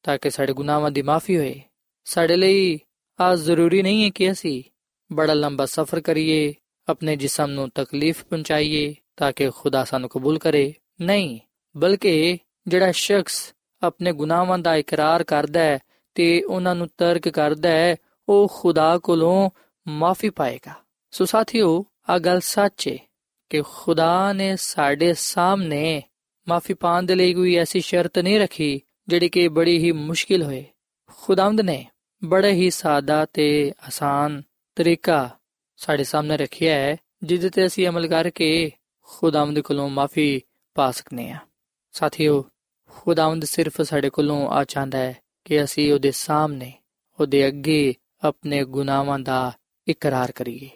ਤਾਂ 0.04 0.18
ਕਿ 0.18 0.30
ਸਾਡੇ 0.30 0.54
ਗੁਨਾਹਾਂ 0.54 0.92
ਦੀ 0.92 1.02
ਮਾਫੀ 1.02 1.38
ਹੋਏ। 1.38 1.62
ਸਾਡੇ 2.06 2.36
ਲਈ 2.36 2.80
ਆ 3.20 3.36
ਜ਼ਰੂਰੀ 3.36 3.82
ਨਹੀਂ 3.82 4.04
ਹੈ 4.04 4.10
ਕਿ 4.10 4.32
ਅਸੀਂ 4.32 4.64
ਬੜਾ 5.12 5.34
ਲੰਬਾ 5.34 5.66
ਸਫ਼ਰ 5.66 6.02
ਕਰੀਏ, 6.02 6.54
ਆਪਣੇ 6.88 7.16
ਜਿਸਮ 7.16 7.50
ਨੂੰ 7.50 7.70
ਤਕਲੀਫ 7.76 8.24
ਪਹੁੰਚਾਈਏ, 8.24 8.96
ਤਾਂ 9.18 9.32
ਕਿ 9.32 9.50
ਖੁਦਾ 9.50 9.84
ਸਾਨੂੰ 9.84 10.10
ਕਬੂਲ 10.10 10.40
ਕਰੇ। 10.40 10.74
ਨਹੀਂ, 11.02 11.40
ਬਲਕਿ 11.78 12.38
ਜਿਹੜਾ 12.68 12.92
ਸ਼ਖਸ 12.92 13.54
ਆਪਣੇ 13.82 14.12
ਗੁਨਾਹਾਂ 14.12 14.60
ਦਾ 14.60 14.76
ਇਕਰਾਰ 14.76 15.24
ਕਰਦਾ 15.24 15.60
ਹੈ 15.60 15.80
ਤੇ 16.16 16.44
ਉਹਨਾਂ 16.44 16.76
ਨੂੰ 16.76 16.88
ਤਰਕ 16.98 17.30
ਕਰਦਾ 17.30 17.70
ਹੈ, 17.70 17.96
ਉਹ 18.30 18.48
ਖੁਦਾ 18.54 18.98
ਕੋਲੋਂ 18.98 19.50
ਮਾਫੀ 19.88 20.30
ਪਾਏਗਾ। 20.30 20.74
ਸੋ 21.12 21.26
ਸਾਥੀਓ 21.26 21.86
ਆ 22.10 22.20
ਗੱਲ 22.20 22.40
ਸੱਚ 22.40 22.88
ਹੈ 22.88 22.98
ਕਿ 23.50 23.62
ਖੁਦਾ 23.62 24.34
ਨੇ 24.34 24.56
ਸਾਡੇ 24.56 25.14
ਸਾਹਮਣੇ 25.14 26.04
ਮਾਫੀ 26.48 26.74
ਪਾਣ 26.74 27.04
ਦੇ 27.04 27.16
ਲਈ 27.16 27.34
ਕੋਈ 27.34 27.56
ਐਸੀ 27.56 27.82
ਸ਼ਰਤ 27.82 28.20
ਨਹੀਂ 28.20 28.40
ਰੱਖੀ 28.40 28.82
ਜਿਹੜੀ 29.08 29.30
ਕਿ 29.30 29.48
ਬੜੀ 29.48 29.78
ਹੀ 29.78 29.92
ਮੁਸ਼ਕਿਲ 29.92 30.44
ਹੋਏ। 30.44 30.66
ਖੁਦਾਵੰਦ 31.18 31.62
ਨੇ 31.62 31.86
ਬੜਾ 32.24 32.48
ਹੀ 32.48 32.70
ਸਾਦਾ 32.70 33.26
ਤੇ 33.26 33.74
ਆਸਾਨ 33.88 34.44
ਤਰੀਕਾ 34.76 35.30
ਸਾਡੇ 35.78 36.04
ਸਾਹਮਣੇ 36.04 36.38
ਰੱਖਿਆ 36.38 36.76
ਹੈ 36.76 36.98
ਜਿਸ 37.24 37.52
ਤੇ 37.54 37.66
ਅਸੀਂ 37.66 37.88
ਅਮਲ 37.88 38.08
ਕਰਕੇ 38.08 38.72
ਖੁਦਾਵੰਦ 39.02 39.60
ਕੋਲੋਂ 39.60 39.90
ਮਾਫੀ 39.90 40.42
ਪਾ 40.74 40.92
ਸਕਨੇ 40.92 41.32
ਆ। 41.32 41.38
ਸਾਥੀਓ, 41.92 42.46
ਖੁਦਾਵੰਦ 42.90 43.46
ਸਿਰਫ 43.46 43.82
ਸਾਡੇ 43.82 44.10
ਕੋਲੋਂ 44.10 44.48
ਆ 44.48 44.64
ਚਾਹੁੰਦਾ 44.64 44.98
ਹੈ 44.98 45.18
ਕਿ 45.46 45.64
ਅਸੀਂ 45.64 45.94
ਉਹਦੇ 45.94 46.12
ਸਾਹਮਣੇ, 46.12 46.74
ਉਹਦੇ 47.20 47.48
ਅੱਗੇ 47.48 47.94
ਆਪਣੇ 48.24 48.64
ਗੁਨਾਹਾਂ 48.66 49.20
ਦਾ 49.20 49.52
ਇਕਰਾਰ 49.88 50.32
ਕਰੀਏ। 50.32 50.70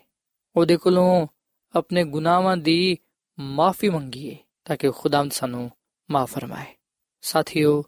ਉਹਦੇ 0.55 0.77
ਕੋਲੋਂ 0.77 1.27
ਆਪਣੇ 1.75 2.03
ਗੁਨਾਹਾਂ 2.03 2.57
ਦੀ 2.57 2.97
ਮਾਫੀ 3.39 3.89
ਮੰਗੀਏ 3.89 4.37
ਤਾਂ 4.65 4.77
ਕਿ 4.77 4.91
ਖੁਦਾਵੰਦ 4.91 5.31
ਸਾਨੂੰ 5.31 5.71
ਮਾਫ 6.11 6.31
ਫਰਮਾਏ। 6.31 6.73
ਸਾਥੀਓ 7.21 7.83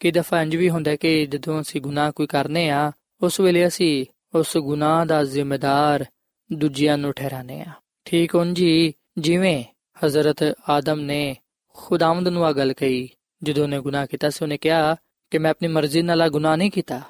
ਕਿ 0.00 0.10
ਦਫਾ 0.10 0.42
ਇੰਜ 0.42 0.56
ਵੀ 0.56 0.70
ਹੁੰਦਾ 0.70 0.96
ਕਿ 0.96 1.26
ਜਦੋਂ 1.26 1.60
ਅਸੀਂ 1.60 1.80
ਗੁਨਾਹ 1.80 2.12
ਕੋਈ 2.12 2.26
ਕਰਨੇ 2.26 2.70
ਆ, 2.70 2.92
ਉਸ 3.22 3.40
ਵੇਲੇ 3.40 3.66
ਅਸੀਂ 3.66 4.06
ਉਸ 4.38 4.56
ਗੁਨਾਹ 4.56 5.06
ਦਾ 5.06 5.24
ਜ਼ਿੰਮੇਦਾਰ 5.24 6.04
ਦੂਜਿਆਂ 6.52 6.98
ਨੂੰ 6.98 7.12
ਠਹਿਰਾਨੇ 7.12 7.60
ਆ 7.60 7.72
ਠੀਕ 8.04 8.34
ਉਂਜੀ 8.34 8.92
ਜਿਵੇਂ 9.18 9.64
ਹਜ਼ਰਤ 10.04 10.42
ਆਦਮ 10.68 11.00
ਨੇ 11.00 11.36
ਖੁਦਾਵੰਦ 11.68 12.28
ਨੂੰ 12.28 12.44
ਆ 12.46 12.52
ਗੱਲ 12.52 12.72
ਕਹੀ, 12.72 13.08
ਜਦੋਂ 13.42 13.68
ਨੇ 13.68 13.80
ਗੁਨਾਹ 13.80 14.06
ਕੀਤਾ 14.06 14.30
ਸੀ, 14.30 14.44
ਉਹਨੇ 14.44 14.56
ਕਿਹਾ 14.56 14.96
ਕਿ 15.30 15.38
ਮੈਂ 15.38 15.50
ਆਪਣੀ 15.50 15.68
ਮਰਜ਼ੀ 15.68 16.02
ਨਾਲ 16.02 16.22
ਆ 16.22 16.28
ਗੁਨਾਹ 16.28 16.56
ਨਹੀਂ 16.56 16.70
ਕੀਤਾ, 16.70 17.00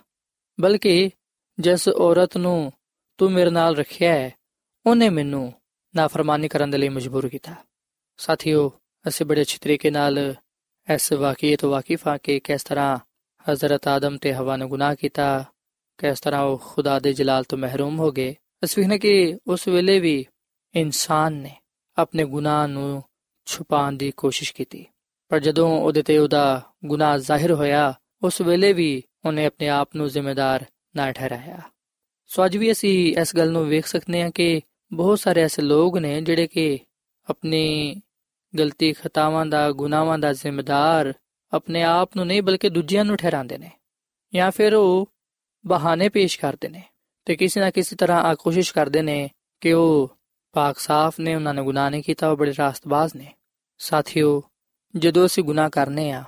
ਬਲਕਿ 0.60 1.10
ਜਿਸ 1.58 1.88
ਔਰਤ 1.88 2.36
ਨੂੰ 2.36 2.72
ਤੂੰ 3.18 3.32
ਮੇਰੇ 3.32 3.50
ਨਾਲ 3.50 3.76
ਰੱਖਿਆ 3.76 4.12
ਹੈ 4.12 4.39
ਉਹਨੇ 4.86 5.08
ਮੈਨੂੰ 5.08 5.52
ਨਾਫਰਮਾਨੀ 5.96 6.48
ਕਰਨ 6.48 6.70
ਦੇ 6.70 6.78
ਲਈ 6.78 6.88
ਮਜਬੂਰ 6.88 7.28
ਕੀਤਾ। 7.28 7.54
ਸਾਥੀਓ, 8.16 8.72
ਅਸੀਂ 9.08 9.26
ਬੜੇ 9.26 9.40
ਅੱਛੇ 9.40 9.58
ਤਰੀਕੇ 9.60 9.90
ਨਾਲ 9.90 10.34
ਇਸ 10.94 11.12
ਵਾਕਿਏ 11.12 11.56
ਤੋਂ 11.56 11.70
ਵਾਕਿਫ 11.70 12.08
ਆ 12.08 12.16
ਕਿ 12.16 12.40
ਕਿਸ 12.40 12.64
ਤਰ੍ਹਾਂ 12.64 12.98
ਹਜ਼ਰਤ 13.52 13.88
ਆਦਮ 13.88 14.16
ਤੇ 14.16 14.34
ਹਵਾ 14.34 14.56
ਨੇ 14.56 14.66
ਗੁਨਾਹ 14.66 14.94
ਕੀਤਾ, 14.94 15.44
ਕਿਸ 15.98 16.20
ਤਰ੍ਹਾਂ 16.20 16.42
ਉਹ 16.42 16.58
ਖੁਦਾ 16.58 17.00
ਦੇ 17.00 17.12
ਜਲਾਲ 17.12 17.44
ਤੋਂ 17.44 17.58
ਮਹਿਰੂਮ 17.58 17.98
ਹੋ 17.98 18.10
ਗਏ। 18.10 18.34
ਅਸੀਂ 18.64 18.88
ਨੇ 18.88 18.98
ਕਿ 18.98 19.38
ਉਸ 19.46 19.68
ਵੇਲੇ 19.68 20.00
ਵੀ 20.00 20.26
ਇਨਸਾਨ 20.74 21.32
ਨੇ 21.32 21.56
ਆਪਣੇ 21.98 22.24
ਗੁਨਾਹ 22.24 22.68
ਨੂੰ 22.68 23.02
ਛੁਪਾਉਣ 23.44 23.92
ਦੀ 23.92 24.10
ਕੋਸ਼ਿਸ਼ 24.10 24.54
ਕੀਤੀ। 24.54 24.86
ਪਰ 25.28 25.40
ਜਦੋਂ 25.40 25.80
ਉਹਦੇ 25.80 26.02
ਤੇ 26.02 26.18
ਉਹਦਾ 26.18 26.62
ਗੁਨਾਹ 26.84 27.18
ਜ਼ਾਹਿਰ 27.18 27.52
ਹੋਇਆ, 27.52 27.94
ਉਸ 28.22 28.40
ਵੇਲੇ 28.40 28.72
ਵੀ 28.72 29.02
ਉਹਨੇ 29.24 29.46
ਆਪਣੇ 29.46 29.68
ਆਪ 29.68 29.90
ਨੂੰ 29.96 30.08
ਜ਼ਿੰਮੇਦਾਰ 30.08 30.64
ਨਾ 30.96 31.12
ਠਹਿਰਾਇਆ। 31.12 31.60
ਸੋ 32.26 32.44
ਅੱਜ 32.44 32.56
ਵੀ 32.56 32.72
ਅਸੀਂ 32.72 33.16
ਇਸ 33.20 33.36
ਗੱਲ 33.36 33.50
ਨੂੰ 33.50 33.68
ਵੇਖ 33.68 33.86
ਸਕਦੇ 33.86 34.22
ਹਾਂ 34.22 34.30
ਕਿ 34.30 34.60
ਬਹੁਤ 34.92 35.20
ਸਾਰੇ 35.20 35.40
ਐਸੇ 35.40 35.62
ਲੋਕ 35.62 35.98
ਨੇ 35.98 36.20
ਜਿਹੜੇ 36.20 36.46
ਕਿ 36.46 36.78
ਆਪਣੀ 37.30 37.96
ਗਲਤੀ 38.58 38.92
ਖਤਾਵਾਂ 38.92 39.46
ਦਾ, 39.46 39.70
ਗੁਨਾਹਾਂ 39.72 40.18
ਦਾ 40.18 40.32
ਜ਼ਿੰਮੇਦਾਰ 40.32 41.12
ਆਪਣੇ 41.52 41.82
ਆਪ 41.82 42.10
ਨੂੰ 42.16 42.26
ਨਹੀਂ 42.26 42.42
ਬਲਕਿ 42.42 42.68
ਦੂਜਿਆਂ 42.68 43.04
ਨੂੰ 43.04 43.16
ਠਹਿਰਾਉਂਦੇ 43.16 43.58
ਨੇ 43.58 43.70
ਜਾਂ 44.34 44.50
ਫਿਰ 44.50 44.74
ਉਹ 44.74 45.08
ਬਹਾਨੇ 45.66 46.08
ਪੇਸ਼ 46.08 46.40
ਕਰਦੇ 46.40 46.68
ਨੇ 46.68 46.82
ਤੇ 47.24 47.36
ਕਿਸੇ 47.36 47.60
ਨਾ 47.60 47.70
ਕਿਸੇ 47.70 47.96
ਤਰ੍ਹਾਂ 47.96 48.22
ਆ 48.22 48.34
ਕੋਸ਼ਿਸ਼ 48.34 48.74
ਕਰਦੇ 48.74 49.02
ਨੇ 49.02 49.30
ਕਿ 49.60 49.72
ਉਹ 49.72 50.16
ਪਾਕ 50.52 50.78
ਸਾਫ਼ 50.78 51.20
ਨੇ, 51.20 51.34
ਉਹਨਾਂ 51.34 51.54
ਨੇ 51.54 51.62
ਗੁਨਾਹ 51.62 51.90
ਨਹੀਂ 51.90 52.02
ਕੀਤਾ, 52.02 52.30
ਉਹ 52.30 52.36
ਬੜੇ 52.36 52.52
ਰਾਸਤਬਾਜ਼ 52.58 53.16
ਨੇ। 53.16 53.34
ਸਾਥੀਓ, 53.78 54.42
ਜਦੋਂ 54.96 55.26
ਅਸੀਂ 55.26 55.44
ਗੁਨਾਹ 55.44 55.70
ਕਰਨੇ 55.70 56.10
ਆ, 56.10 56.24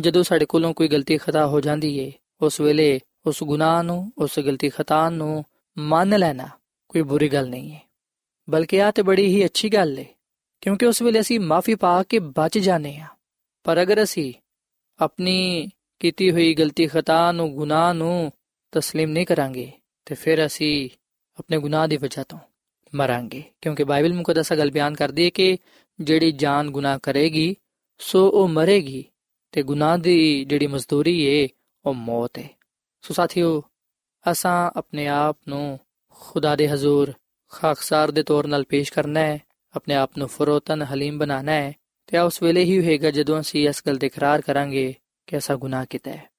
ਜਦੋਂ 0.00 0.22
ਸਾਡੇ 0.22 0.46
ਕੋਲੋਂ 0.46 0.74
ਕੋਈ 0.74 0.88
ਗਲਤੀ 0.88 1.18
ਖਤਾ 1.18 1.46
ਹੋ 1.46 1.60
ਜਾਂਦੀ 1.60 1.98
ਏ, 1.98 2.12
ਉਸ 2.40 2.60
ਵੇਲੇ 2.60 3.00
ਉਸ 3.26 3.42
ਗੁਨਾਹ 3.42 3.82
ਨੂੰ, 3.82 4.12
ਉਸ 4.18 4.38
ਗਲਤੀ 4.38 4.68
ਖਤਾ 4.68 5.10
ਨੂੰ 5.10 5.44
ਮੰਨ 5.78 6.18
ਲੈਣਾ 6.18 6.48
ਕੋਈ 6.88 7.02
ਬੁਰੀ 7.02 7.28
ਗੱਲ 7.28 7.48
ਨਹੀਂ 7.48 7.72
ਹੈ 7.72 7.89
ਬਲਕਿ 8.49 8.81
ਆ 8.81 8.91
ਤੇ 8.91 9.01
ਬੜੀ 9.01 9.25
ਹੀ 9.25 9.45
ਅੱਛੀ 9.45 9.69
ਗੱਲ 9.69 9.99
ਏ 9.99 10.05
ਕਿਉਂਕਿ 10.61 10.85
ਉਸ 10.85 11.01
ਵੇਲੇ 11.01 11.19
ਅਸੀਂ 11.19 11.39
ਮਾਫੀ 11.39 11.75
ਪਾ 11.75 12.03
ਕੇ 12.03 12.19
ਬਚ 12.19 12.57
ਜਾਂਦੇ 12.57 12.97
ਆ 12.97 13.07
ਪਰ 13.63 13.81
ਅਗਰ 13.81 14.03
ਅਸੀਂ 14.03 14.33
ਆਪਣੀ 14.99 15.69
ਕੀਤੀ 15.99 16.31
ਹੋਈ 16.31 16.53
ਗਲਤੀ 16.53 16.87
ਖਤਾ 16.87 17.31
ਨੂੰ 17.31 17.53
ਗੁਨਾਹ 17.55 17.93
ਨੂੰ 17.93 18.31
تسلیم 18.73 19.07
ਨਹੀਂ 19.07 19.25
ਕਰਾਂਗੇ 19.25 19.71
ਤੇ 20.05 20.15
ਫਿਰ 20.15 20.45
ਅਸੀਂ 20.45 20.89
ਆਪਣੇ 21.39 21.57
ਗੁਨਾਹ 21.57 21.87
ਦੀ 21.87 21.97
ਵਜ੍ਹਾ 21.97 22.23
ਤੋਂ 22.23 22.39
ਮਰਾਂਗੇ 22.95 23.43
ਕਿਉਂਕਿ 23.61 23.83
ਬਾਈਬਲ 23.83 24.13
ਮੁਕੱਦਸ 24.13 24.53
ਗੱਲ 24.53 24.71
ਬਿਆਨ 24.71 24.95
ਕਰਦੀ 24.95 25.25
ਹੈ 25.25 25.29
ਕਿ 25.29 25.57
ਜਿਹੜੀ 25.99 26.31
ਜਾਨ 26.31 26.69
ਗੁਨਾਹ 26.71 26.99
ਕਰੇਗੀ 27.03 27.55
ਸੋ 27.99 28.29
ਉਹ 28.29 28.47
ਮਰੇਗੀ 28.47 29.03
ਤੇ 29.51 29.63
ਗੁਨਾਹ 29.63 29.97
ਦੀ 29.97 30.45
ਜਿਹੜੀ 30.45 30.67
ਮਜ਼ਦੂਰੀ 30.67 31.19
ਏ 31.21 31.47
ਉਹ 31.85 31.93
ਮੌਤ 31.93 32.37
ਹੈ 32.37 32.49
ਸੋ 33.01 33.13
ਸਾਥੀਓ 33.13 33.61
ਅਸਾਂ 34.31 34.71
ਆਪਣੇ 34.75 35.07
ਆਪ 35.07 35.37
ਨੂੰ 35.47 35.79
ਖੁਦਾ 36.09 36.55
ਦੇ 36.55 36.67
ਹਜ਼ੂਰ 36.67 37.13
ਖਾਕਸਾਰ 37.50 38.10
ਦੇ 38.10 38.22
ਤੌਰ 38.22 38.44
'ਤੇ 38.44 38.64
ਪੇਸ਼ 38.68 38.92
ਕਰਨਾ 38.92 39.20
ਹੈ, 39.20 39.38
ਆਪਣੇ 39.76 39.94
ਆਪ 39.94 40.10
ਨੂੰ 40.18 40.28
ਫਰੋਤਨ 40.28 40.82
ਹਲੀਮ 40.82 41.18
ਬਣਾਣਾ 41.18 41.52
ਹੈ, 41.52 41.72
ਤੇ 42.06 42.18
ਉਸ 42.18 42.42
ਵੇਲੇ 42.42 42.64
ਹੀ 42.64 42.84
ਹੋਏਗਾ 42.84 43.10
ਜਦੋਂ 43.10 43.40
ਅਸੀਂ 43.40 43.68
ਇਸ 43.68 43.82
ਗੱਲ 43.86 43.96
ਦੇ 43.96 44.06
ਇਕਰਾਰ 44.06 44.40
ਕਰਾਂਗੇ 44.40 44.94
ਕਿ 45.26 45.38
ਅਸਾਂ 45.38 45.56
ਗੁਨਾਹ 45.56 45.86
ਕੀਤਾ 45.90 46.10
ਹੈ। 46.10 46.30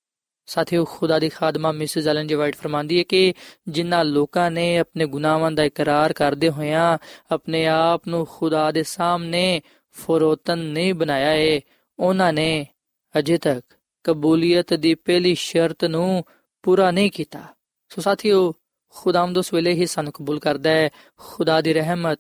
ਸਾਥੀਓ, 0.45 0.86
ਖੁਦਾ 0.86 1.19
ਦੀ 1.19 1.30
ਖਾਦਮਾ 1.30 1.71
ਮਿਸਿਸ 1.71 2.08
ਐਲਨ 2.08 2.28
ਜੀ 2.28 2.36
ਵਾਈਟ 2.36 2.56
ਫਰਮਾਂਦੀ 2.56 2.97
ਹੈ 2.97 3.04
ਕਿ 3.04 3.34
ਜਿਨ੍ਹਾਂ 3.67 4.06
ਲੋਕਾਂ 4.06 4.52
ਨੇ 4.52 4.78
ਆਪਣੇ 4.78 5.06
ਗੁਨਾਹਾਂ 5.06 5.52
ਦਾ 5.52 5.63
ਇਕਰਾਰ 5.63 6.13
ਕਰਦੇ 6.13 6.50
ਹੋਇਆਂ 6.50 6.97
ਆਪਣੇ 7.32 7.67
ਆਪ 7.67 8.08
ਨੂੰ 8.08 8.28
ਖੁਦਾ 8.32 8.71
ਦੇ 8.71 8.84
ਸਾਹਮਣੇ 8.84 9.62
ਫਰੋਤਨ 9.91 10.60
ਨਹੀਂ 10.60 10.93
ਬਣਾਇਆ 10.93 11.34
ਏ, 11.34 11.62
ਉਹਨਾਂ 12.00 12.34
ਨੇ 12.34 12.67
ਅਜੇ 13.19 13.38
ਤੱਕ 13.38 13.74
ਕਬੂਲੀਅਤ 14.04 14.74
ਦੀ 14.74 14.95
ਪਹਿਲੀ 14.95 15.36
ਸ਼ਰਤ 15.36 15.86
ਨੂੰ 15.86 16.24
ਪੂਰਾ 16.63 16.91
ਨਹੀਂ 16.91 17.12
ਕੀਤਾ। 17.12 17.43
ਸੋ 17.89 18.02
ਸਾਥੀਓ 18.02 18.54
ਖੁਦਾਮਦ 18.95 19.38
ਉਸ 19.38 19.54
ਵੇਲੇ 19.54 19.73
ਹੀ 19.73 19.86
ਸਾਨੂੰ 19.86 20.13
ਕਬੂਲ 20.13 20.39
ਕਰਦਾ 20.39 20.69
ਹੈ। 20.69 20.89
ਖੁਦਾ 21.17 21.62
ਦੀ 21.62 21.73
ਰਹਿਮਤ, 21.73 22.19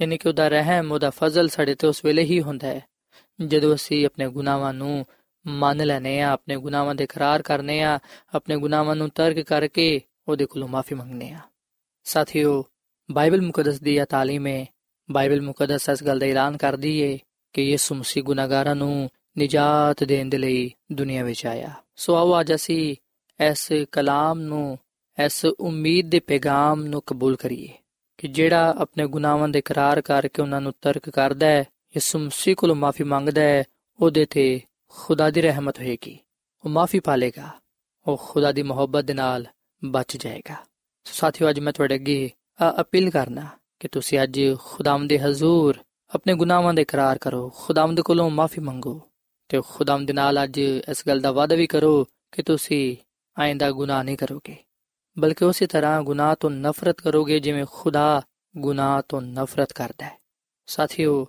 ਯਾਨੀ 0.00 0.18
ਕਿ 0.18 0.28
ਉਹਦਾ 0.28 0.48
ਰਹਿਮ, 0.48 0.92
ਉਹਦਾ 0.92 1.10
ਫਜ਼ਲ 1.10 1.48
ਸਾਡੇ 1.48 1.74
ਤੇ 1.74 1.86
ਉਸ 1.86 2.04
ਵੇਲੇ 2.04 2.22
ਹੀ 2.22 2.42
ਹੁੰਦਾ 2.42 2.68
ਹੈ। 2.68 2.80
ਜਦੋਂ 3.46 3.74
ਅਸੀਂ 3.74 4.06
ਆਪਣੇ 4.06 4.28
ਗੁਨਾਹਾਂ 4.28 4.74
ਨੂੰ 4.74 5.06
ਮੰਨ 5.46 5.86
ਲੈਨੇ 5.86 6.20
ਆ 6.20 6.30
ਆਪਣੇ 6.30 6.56
ਗੁਨਾਹਾਂ 6.56 6.94
ਦੇ 6.94 7.04
ਇਕਰਾਰ 7.04 7.42
ਕਰਨੇ 7.42 7.82
ਆ 7.82 7.98
ਆਪਣੇ 8.34 8.56
ਗੁਨਾਹਾਂ 8.56 8.96
ਨੂੰ 8.96 9.08
ਤਰਕ 9.08 9.40
ਕਰਕੇ 9.40 10.00
ਉਹਦੇ 10.28 10.46
ਕੋਲੋਂ 10.46 10.68
ਮਾਫੀ 10.68 10.94
ਮੰਗਨੇ 10.94 11.30
ਆ 11.30 11.38
ਸਾਥੀਓ, 12.04 12.64
ਬਾਈਬਲ 13.10 13.40
ਮੁਕੱਦਸ 13.40 13.80
ਦੀ 13.80 13.96
ਇਹ 13.96 14.04
ਤਾਲੀਮ 14.04 14.46
ਹੈ। 14.46 14.66
ਬਾਈਬਲ 15.10 15.40
ਮੁਕੱਦਸ 15.40 15.88
ਇਸ 15.88 16.04
ਗੱਲ 16.04 16.18
ਦਾ 16.18 16.26
ਐਲਾਨ 16.26 16.56
ਕਰਦੀ 16.56 16.98
ਏ 16.98 17.18
ਕਿ 17.52 17.62
ਯਿਸੂ 17.62 17.94
ਮਸੀਹ 17.94 18.24
ਗੁਨਾਹਗਾਰਾਂ 18.24 18.74
ਨੂੰ 18.74 19.10
ਨਿਜਾਤ 19.38 20.04
ਦੇਣ 20.04 20.28
ਦੇ 20.28 20.38
ਲਈ 20.38 20.74
ਦੁਨੀਆ 20.92 21.24
ਵਿੱਚ 21.24 21.46
ਆਇਆ। 21.46 21.70
ਸੋ 21.96 22.14
ਆਓ 22.14 22.40
ਅੱਜ 22.40 22.54
ਅਸੀਂ 22.54 22.96
ਇਸ 23.44 23.72
ਕਲਾਮ 23.92 24.40
ਨੂੰ 24.40 24.78
ਇਸ 25.18 25.44
ਉਮੀਦ 25.44 26.10
ਦੇ 26.10 26.20
ਪੈਗਾਮ 26.20 26.84
ਨੂੰ 26.84 27.02
ਕਬੂਲ 27.06 27.36
ਕਰੀਏ 27.36 27.68
ਕਿ 28.18 28.28
ਜਿਹੜਾ 28.28 28.74
ਆਪਣੇ 28.78 29.06
ਗੁਨਾਹਾਂ 29.06 29.48
ਦੇ 29.48 29.58
ਇਕਰਾਰ 29.58 30.00
ਕਰਕੇ 30.00 30.42
ਉਹਨਾਂ 30.42 30.60
ਨੂੰ 30.60 30.72
ਤਰਕ 30.82 31.10
ਕਰਦਾ 31.10 31.46
ਹੈ, 31.46 31.60
ਯਿਸੂ 31.96 32.18
ਮਸੀਹ 32.18 32.56
ਕੋਲੋਂ 32.56 32.76
ਮਾਫੀ 32.76 33.04
ਮੰਗਦਾ 33.04 33.42
ਹੈ, 33.42 33.64
ਉਹਦੇ 34.00 34.24
ਤੇ 34.24 34.60
ਖੁਦਾ 34.88 35.30
ਦੀ 35.30 35.42
ਰਹਿਮਤ 35.42 35.78
ਹੋਏਗੀ। 35.78 36.18
ਉਹ 36.64 36.70
ਮਾਫੀ 36.70 37.00
ਪਾਲੇਗਾ, 37.00 37.50
ਉਹ 38.06 38.16
ਖੁਦਾ 38.16 38.52
ਦੀ 38.52 38.62
ਮੁਹੱਬਤ 38.62 39.04
ਦੇ 39.04 39.14
ਨਾਲ 39.14 39.46
ਬਚ 39.84 40.16
ਜਾਏਗਾ। 40.16 40.54
ਸੋ 41.04 41.12
ਸਾਥੀਓ, 41.12 41.50
ਅੱਜ 41.50 41.60
ਮੈਂ 41.60 41.72
ਤੁਹਾਡੇ 41.72 41.94
ਅੱਗੇ 41.94 42.30
ਅਪੀਲ 42.80 43.10
ਕਰਨਾ 43.10 43.46
ਕਿ 43.80 43.88
ਤੁਸੀਂ 43.88 44.22
ਅੱਜ 44.22 44.40
ਖੁਦਾਮ 44.58 45.06
ਦੇ 45.06 45.18
ਹਜ਼ੂਰ 45.18 45.78
ਆਪਣੇ 46.14 46.34
ਗੁਨਾਹਾਂ 46.34 46.74
ਦਾ 46.74 46.82
ਇਕਰਾਰ 46.82 47.18
ਕਰੋ 47.18 47.48
ਖੁਦਾਮ 47.56 47.94
ਦੇ 47.94 48.02
ਕੋਲੋਂ 48.02 48.30
ਮਾਫੀ 48.30 48.60
ਮੰਗੋ 48.60 49.00
ਤੇ 49.48 49.60
ਖੁਦਾਮ 49.68 50.06
ਦੇ 50.06 50.12
ਨਾਲ 50.12 50.44
ਅੱਜ 50.44 50.58
ਇਸ 50.58 51.02
ਗੱਲ 51.08 51.20
ਦਾ 51.20 51.32
ਵਾਅਦਾ 51.32 51.54
ਵੀ 51.54 51.66
ਕਰੋ 51.66 52.04
ਕਿ 52.32 52.42
ਤੁਸੀਂ 52.42 52.96
ਆਇੰਦਾ 53.38 53.70
ਗੁਨਾਹ 53.70 54.04
ਨਹੀਂ 54.04 54.16
ਕਰੋਗੇ। 54.16 54.56
ਬਲਕਿ 55.16 55.44
ਉਸੇ 55.44 55.66
ਤਰ੍ਹਾਂ 55.66 56.02
ਗੁਨਾਹ 56.02 56.34
ਤੋਂ 56.40 56.50
ਨਫ਼ਰਤ 56.50 57.00
ਕਰੋਗੇ 57.00 57.38
ਜਿਵੇਂ 57.40 57.64
ਖੁਦਾ 57.72 58.22
ਗੁਨਾਹ 58.54 59.02
ਤੋਂ 59.08 59.20
ਨਫ਼ਰਤ 59.22 59.72
ਕਰਦਾ 59.72 60.06
ਹੈ 60.06 60.18
ਸਾਥੀਓ 60.68 61.26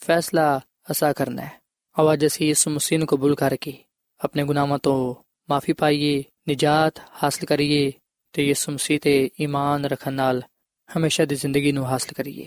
ਫੈਸਲਾ 0.00 0.60
ਅਸਾ 0.90 1.12
ਕਰਨਾ 1.12 1.42
ਹੈ 1.42 1.60
ਆਵਾਜ਼ 1.96 2.26
ਅਸੀਂ 2.26 2.50
ਇਸ 2.50 2.66
ਮਸੀਹ 2.68 2.98
ਨੂੰ 2.98 3.08
ਕਬੂਲ 3.08 3.34
ਕਰਕੇ 3.34 3.72
ਆਪਣੇ 4.20 4.44
ਗੁਨਾਹਾਂ 4.44 4.78
ਤੋਂ 4.78 5.14
ਮਾਫੀ 5.48 5.72
ਪਾਈਏ 5.72 6.22
ਨਿਜਾਤ 6.48 7.00
ਹਾਸਲ 7.22 7.46
ਕਰੀਏ 7.46 7.92
ਤੇ 8.34 8.46
ਯਿਸੂ 8.46 8.72
ਮਸੀਹ 8.72 9.00
ਤੇ 9.00 9.30
ਈਮਾਨ 9.40 9.84
ਰੱਖਣ 9.84 10.12
ਨਾਲ 10.12 10.42
ਹਮੇਸ਼ਾ 10.88 11.24
ਦੀ 11.24 11.34
ਜ਼ਿੰਦਗੀ 11.34 11.72
ਨੂੰ 11.72 11.86
ਹਾਸਲ 11.86 12.12
ਕਰੀਏ 12.12 12.46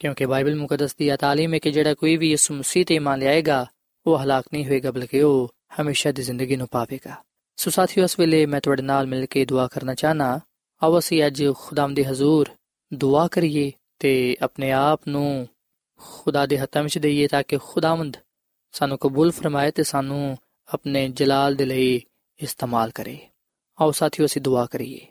ਕਿਉਂਕਿ 0.00 0.26
ਬਾਈਬਲ 0.26 0.56
ਮੁਕੱਦਸ 0.56 0.94
ਦੀ 0.96 1.10
ਤਾਲੀਮ 1.16 1.54
ਹੈ 1.54 1.58
ਕਿ 1.58 1.70
ਜਿਹੜਾ 1.70 1.94
ਕੋਈ 1.94 2.16
ਵੀ 2.16 2.30
ਯਿਸੂ 2.30 2.54
ਮਸੀਹ 2.54 2.84
ਤੇ 2.84 2.94
ਈਮਾਨ 2.94 3.18
ਲਿਆਏਗਾ 3.18 3.66
ਉਹ 4.06 4.18
ਹਲਾਕ 4.18 4.44
ਨਹੀਂ 4.52 4.64
ਹੋਏਗਾ 4.66 4.90
ਬਲਕਿ 4.90 5.22
ਉਹ 5.22 5.48
ਹਮੇਸ਼ਾ 5.80 6.12
ਦੀ 6.12 6.22
ਜ਼ਿੰਦਗੀ 6.22 6.56
ਨੂੰ 6.56 6.68
ਪਾਵੇਗਾ 6.68 7.22
ਸੋ 7.56 7.70
ਸਾਥੀਓ, 7.70 8.04
ਇਸ 8.04 8.18
ਵੇਲੇ 8.18 8.46
ਮੈਂ 8.46 8.60
ਤੁਹਾਡੇ 8.60 8.82
ਨਾਲ 8.82 9.06
ਮਿਲ 9.06 9.26
ਕੇ 9.26 9.44
ਦੁਆ 9.44 9.66
ਕਰਨਾ 9.66 9.94
ਚਾਹਨਾ, 9.94 10.40
ਆਓ 10.82 10.98
ਅਸੀਂ 10.98 11.26
ਅੱਜ 11.26 11.44
ਖੁਦਾਮ 11.58 11.94
ਦੇ 11.94 12.04
ਹਜ਼ੂਰ 12.04 12.48
ਦੁਆ 12.94 13.28
ਕਰੀਏ 13.28 13.72
ਤੇ 13.98 14.36
ਆਪਣੇ 14.42 14.72
ਆਪ 14.72 15.00
ਨੂੰ 15.08 15.48
ਖੁਦਾ 16.00 16.46
ਦੇ 16.46 16.58
ਹੱਥਾਂ 16.58 16.82
ਵਿੱਚ 16.82 16.98
ਦਈਏ 16.98 17.26
ਤਾਂ 17.28 17.42
ਕਿ 17.48 17.58
ਖੁਦਾਵੰਦ 17.64 18.16
ਸਾਨੂੰ 18.72 18.98
ਕਬੂਲ 18.98 19.30
ਫਰਮਾਏ 19.30 19.70
ਤੇ 19.70 19.82
ਸਾਨੂੰ 19.82 20.38
ਆਪਣੇ 20.68 21.08
ਜਲਾਲ 21.08 21.54
ਦੇ 21.54 21.64
ਲਈ 21.64 22.02
ਇਸਤੇਮਾਲ 22.42 22.90
ਕਰੇ। 22.90 23.18
ਆਓ 23.80 23.90
ਸਾਥੀਓ, 23.90 24.26
ਅਸੀਂ 24.26 24.42
ਦੁਆ 24.42 24.66
ਕਰੀਏ। 24.66 25.06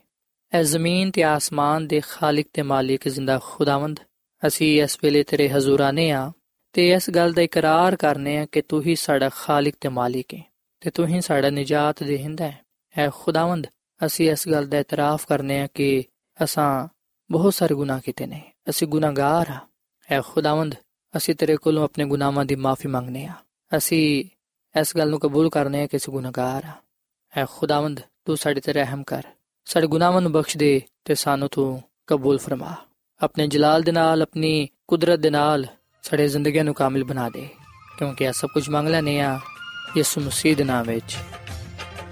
ਐ 0.54 0.63
ਜ਼ਮੀਨ 0.63 1.12
ਤੇ 1.12 1.23
ਆਸਮਾਨ 1.23 1.88
ਦੇ 1.88 2.01
ਖਾਲਕ 2.10 2.45
ਤੇ 2.54 2.62
ਮਾਲਿਕ 2.62 3.08
ਜ਼ਿੰਦਾ 3.10 3.39
ਖੁਦਾਵੰਦ, 3.43 3.99
ਅਸੀਂ 4.47 4.84
ਇਸ 4.84 4.97
ਵੇਲੇ 5.04 5.23
ਤੇਰੇ 5.23 5.49
ਹਜ਼ੂਰ 5.49 5.80
ਆਨੇ 5.80 6.12
ਆ 6.12 6.32
ਤੇ 6.73 6.91
ਇਸ 6.91 7.10
ਗੱਲ 7.10 7.34
ਦਾ 7.34 7.41
ਇਕਰਾਰ 7.41 7.95
ਕਰਨੇ 7.95 8.38
ਆ 8.38 8.45
ਕਿ 8.51 8.62
ਤੂੰ 8.62 8.82
ਹੀ 8.84 8.95
ਸਾਡਾ 8.95 9.30
ਖਾਲਕ 9.30 9.73
ਤੇ 9.82 9.89
ਮਾਲਿਕ 9.89 10.34
ਹੈ 10.34 10.51
ਤੇ 10.82 10.89
ਤੂੰ 10.89 11.08
ਹੀ 11.08 11.22
ਸਾਡਾ 11.22 11.50
ਨਜਾਤ 11.50 12.04
ਦੇਹਿੰਦਾ 12.04 12.46
ਹੈ। 12.46 12.60
ਐ 12.98 13.10
ਖੁਦਾਵੰਦ, 13.10 13.67
ਅਸੀਂ 14.06 14.32
ਇਸ 14.32 14.50
ਗੱਲ 14.50 14.67
ਦਾ 14.67 14.78
ਇਤਰਾਫ 14.78 15.28
ਕਰਨੇ 15.28 15.62
ਆ 15.62 15.67
ਕਿ 15.74 16.04
ਅਸਾਂ 16.44 16.88
ਬਹੁਤ 17.32 17.54
ਸਾਰੇ 17.54 17.76
ਗੁਨਾਹ 17.76 18.00
ਕੀਤੇ 18.00 18.26
ਨੇ। 18.26 18.52
ਅਸੀਂ 18.70 18.88
ਗੁਨਾਹਗਾਰ 18.88 19.50
ਆ 19.50 19.60
ਐ 20.12 20.22
ਖੁਦਾਵੰਦ, 20.22 20.76
ਅਸੀਂ 21.17 21.36
ਤੇਰੇ 21.36 21.58
ਕੋਲੋਂ 21.58 21.84
ਆਪਣੇ 21.84 22.06
ਗੁਨਾਹਾਂ 22.06 22.46
ਦੀ 22.46 22.56
ਮਾਫੀ 22.56 22.89
ਮੰਗਨੇ 22.89 23.26
ਆ 23.26 23.34
ਅਸੀਂ 23.78 24.26
ਇਸ 24.82 24.98
ਗੱਲ 24.98 25.10
ਨੂੰ 25.10 25.20
ਕਬੂਲ 25.20 25.50
ਕਰਨੇ 25.50 25.84
ਆ 25.84 25.88
ਕਿ 25.88 25.98
ਅਸੀਂ 25.98 26.13
ਗੁਨਾਹਗਾਰ 26.13 26.65
ਆ 26.65 26.72
ਐ 27.38 27.46
ਖੁਦਾਵੰਦ, 27.46 28.00
ਤੂੰ 28.26 28.38
ਸਾਡੇ 28.38 28.62
ਤੇ 28.62 28.74
ਰਹਿਮ 28.74 29.04
ਕਰ। 29.04 29.24
ਸਾਡੇ 29.65 29.88
ਗੁਨਾਹਾਂ 29.88 30.22
ਨੂੰ 30.22 30.32
ਬਖਸ਼ 30.32 30.58
ਦੇ 30.58 30.82
ਤੇ 31.06 31.15
ਸਾਨੂੰ 31.15 31.50
ਤੂੰ 31.52 31.84
ਕਬੂਲ 32.08 32.38
ਫਰਮਾ। 32.38 32.76
ਆਪਣੇ 33.22 33.48
ਜਲਾਲ 33.48 33.82
ਦੇ 33.82 33.91
ਨਾਲ, 33.91 34.22
ਆਪਣੀ 34.22 34.67
ਕੁਦਰਤ 34.88 35.20
ਦੇ 35.20 35.30
ਨਾਲ 35.30 35.65
ਸਾਡੇ 36.04 36.28
ਜ਼ਿੰਦਗੀਆਂ 36.28 36.63
ਨੂੰ 36.63 36.74
ਕਾਮਿਲ 36.74 37.04
ਬਣਾ 37.04 37.30
ਦੇ। 37.30 37.50
ਕਿਉਂਕਿ 37.98 38.26
ਇਹ 38.26 38.32
ਸਭ 38.32 38.48
ਕੁਝ 38.48 38.70
ਮੰਗ 38.70 38.88
ਲੈਨੇ 38.88 39.22
ਆ 39.22 39.39
ਯਿਸੂ 39.97 40.21
ਮਸੀਹ 40.21 40.56
ਦੇ 40.56 40.63
ਨਾਮ 40.63 40.86
ਵਿੱਚ। 40.86 41.17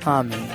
ਆਮੀਨ। 0.07 0.49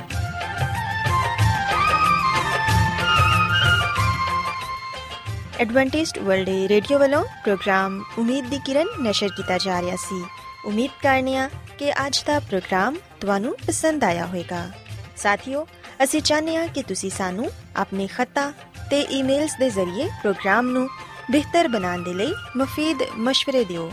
ਐਡਵੈਂਟਿਸਟ 5.60 6.18
ਵਰਲਡ 6.18 6.48
ਰੇਡੀਓ 6.48 6.98
ਵੱਲੋਂ 6.98 7.24
ਪ੍ਰੋਗਰਾਮ 7.24 8.02
ਉਮੀਦ 8.18 8.46
ਦੀ 8.46 8.60
ਕਿਰਨ 8.66 8.86
ਨਿਸ਼ਰ 9.00 9.28
ਕੀਤਾ 9.28 9.58
ਜਾ 9.58 9.82
ਰਿਹਾ 9.82 9.96
ਸੀ। 9.96 10.24
ਉਮੀਦ 10.64 10.90
ਕਰਨੀਆ 11.02 11.50
ਕਿ 11.78 11.92
ਅੱਜ 11.92 12.22
ਦਾ 12.26 12.40
ਪ੍ਰੋਗਰਾਮ 12.40 12.96
ਤੁਹਾਨੂੰ 13.20 13.56
ਪਸੰਦ 13.66 14.04
ਆਇਆ 14.04 14.26
ਹੋਵੇਗਾ। 14.26 14.70
ਸਾਥੀਓ, 15.16 15.66
ਅਸੀਂ 16.04 16.22
ਚਾਹੁੰਦੇ 16.22 16.56
ਹਾਂ 16.56 16.68
ਕਿ 16.68 16.82
ਤੁਸੀਂ 16.82 17.10
ਸਾਨੂੰ 17.10 17.50
ਆਪਣੇ 17.76 18.06
ਖੱਤਾ 18.06 18.50
ਤੇ 18.90 19.00
ਈਮੇਲਸ 19.00 19.56
ਦੇ 19.58 19.70
ਜ਼ਰੀਏ 19.70 20.06
ਪ੍ਰੋਗਰਾਮ 20.06 20.66
ਨੂੰ 20.66 20.88
ਬਿਹਤਰ 21.30 21.68
ਬਣਾਉਣ 21.68 22.02
ਦੇ 22.02 22.14
ਲਈ 22.14 22.34
ਮਫੀਦ 22.56 23.02
مشਵਰੇ 23.02 23.64
ਦਿਓ। 23.64 23.92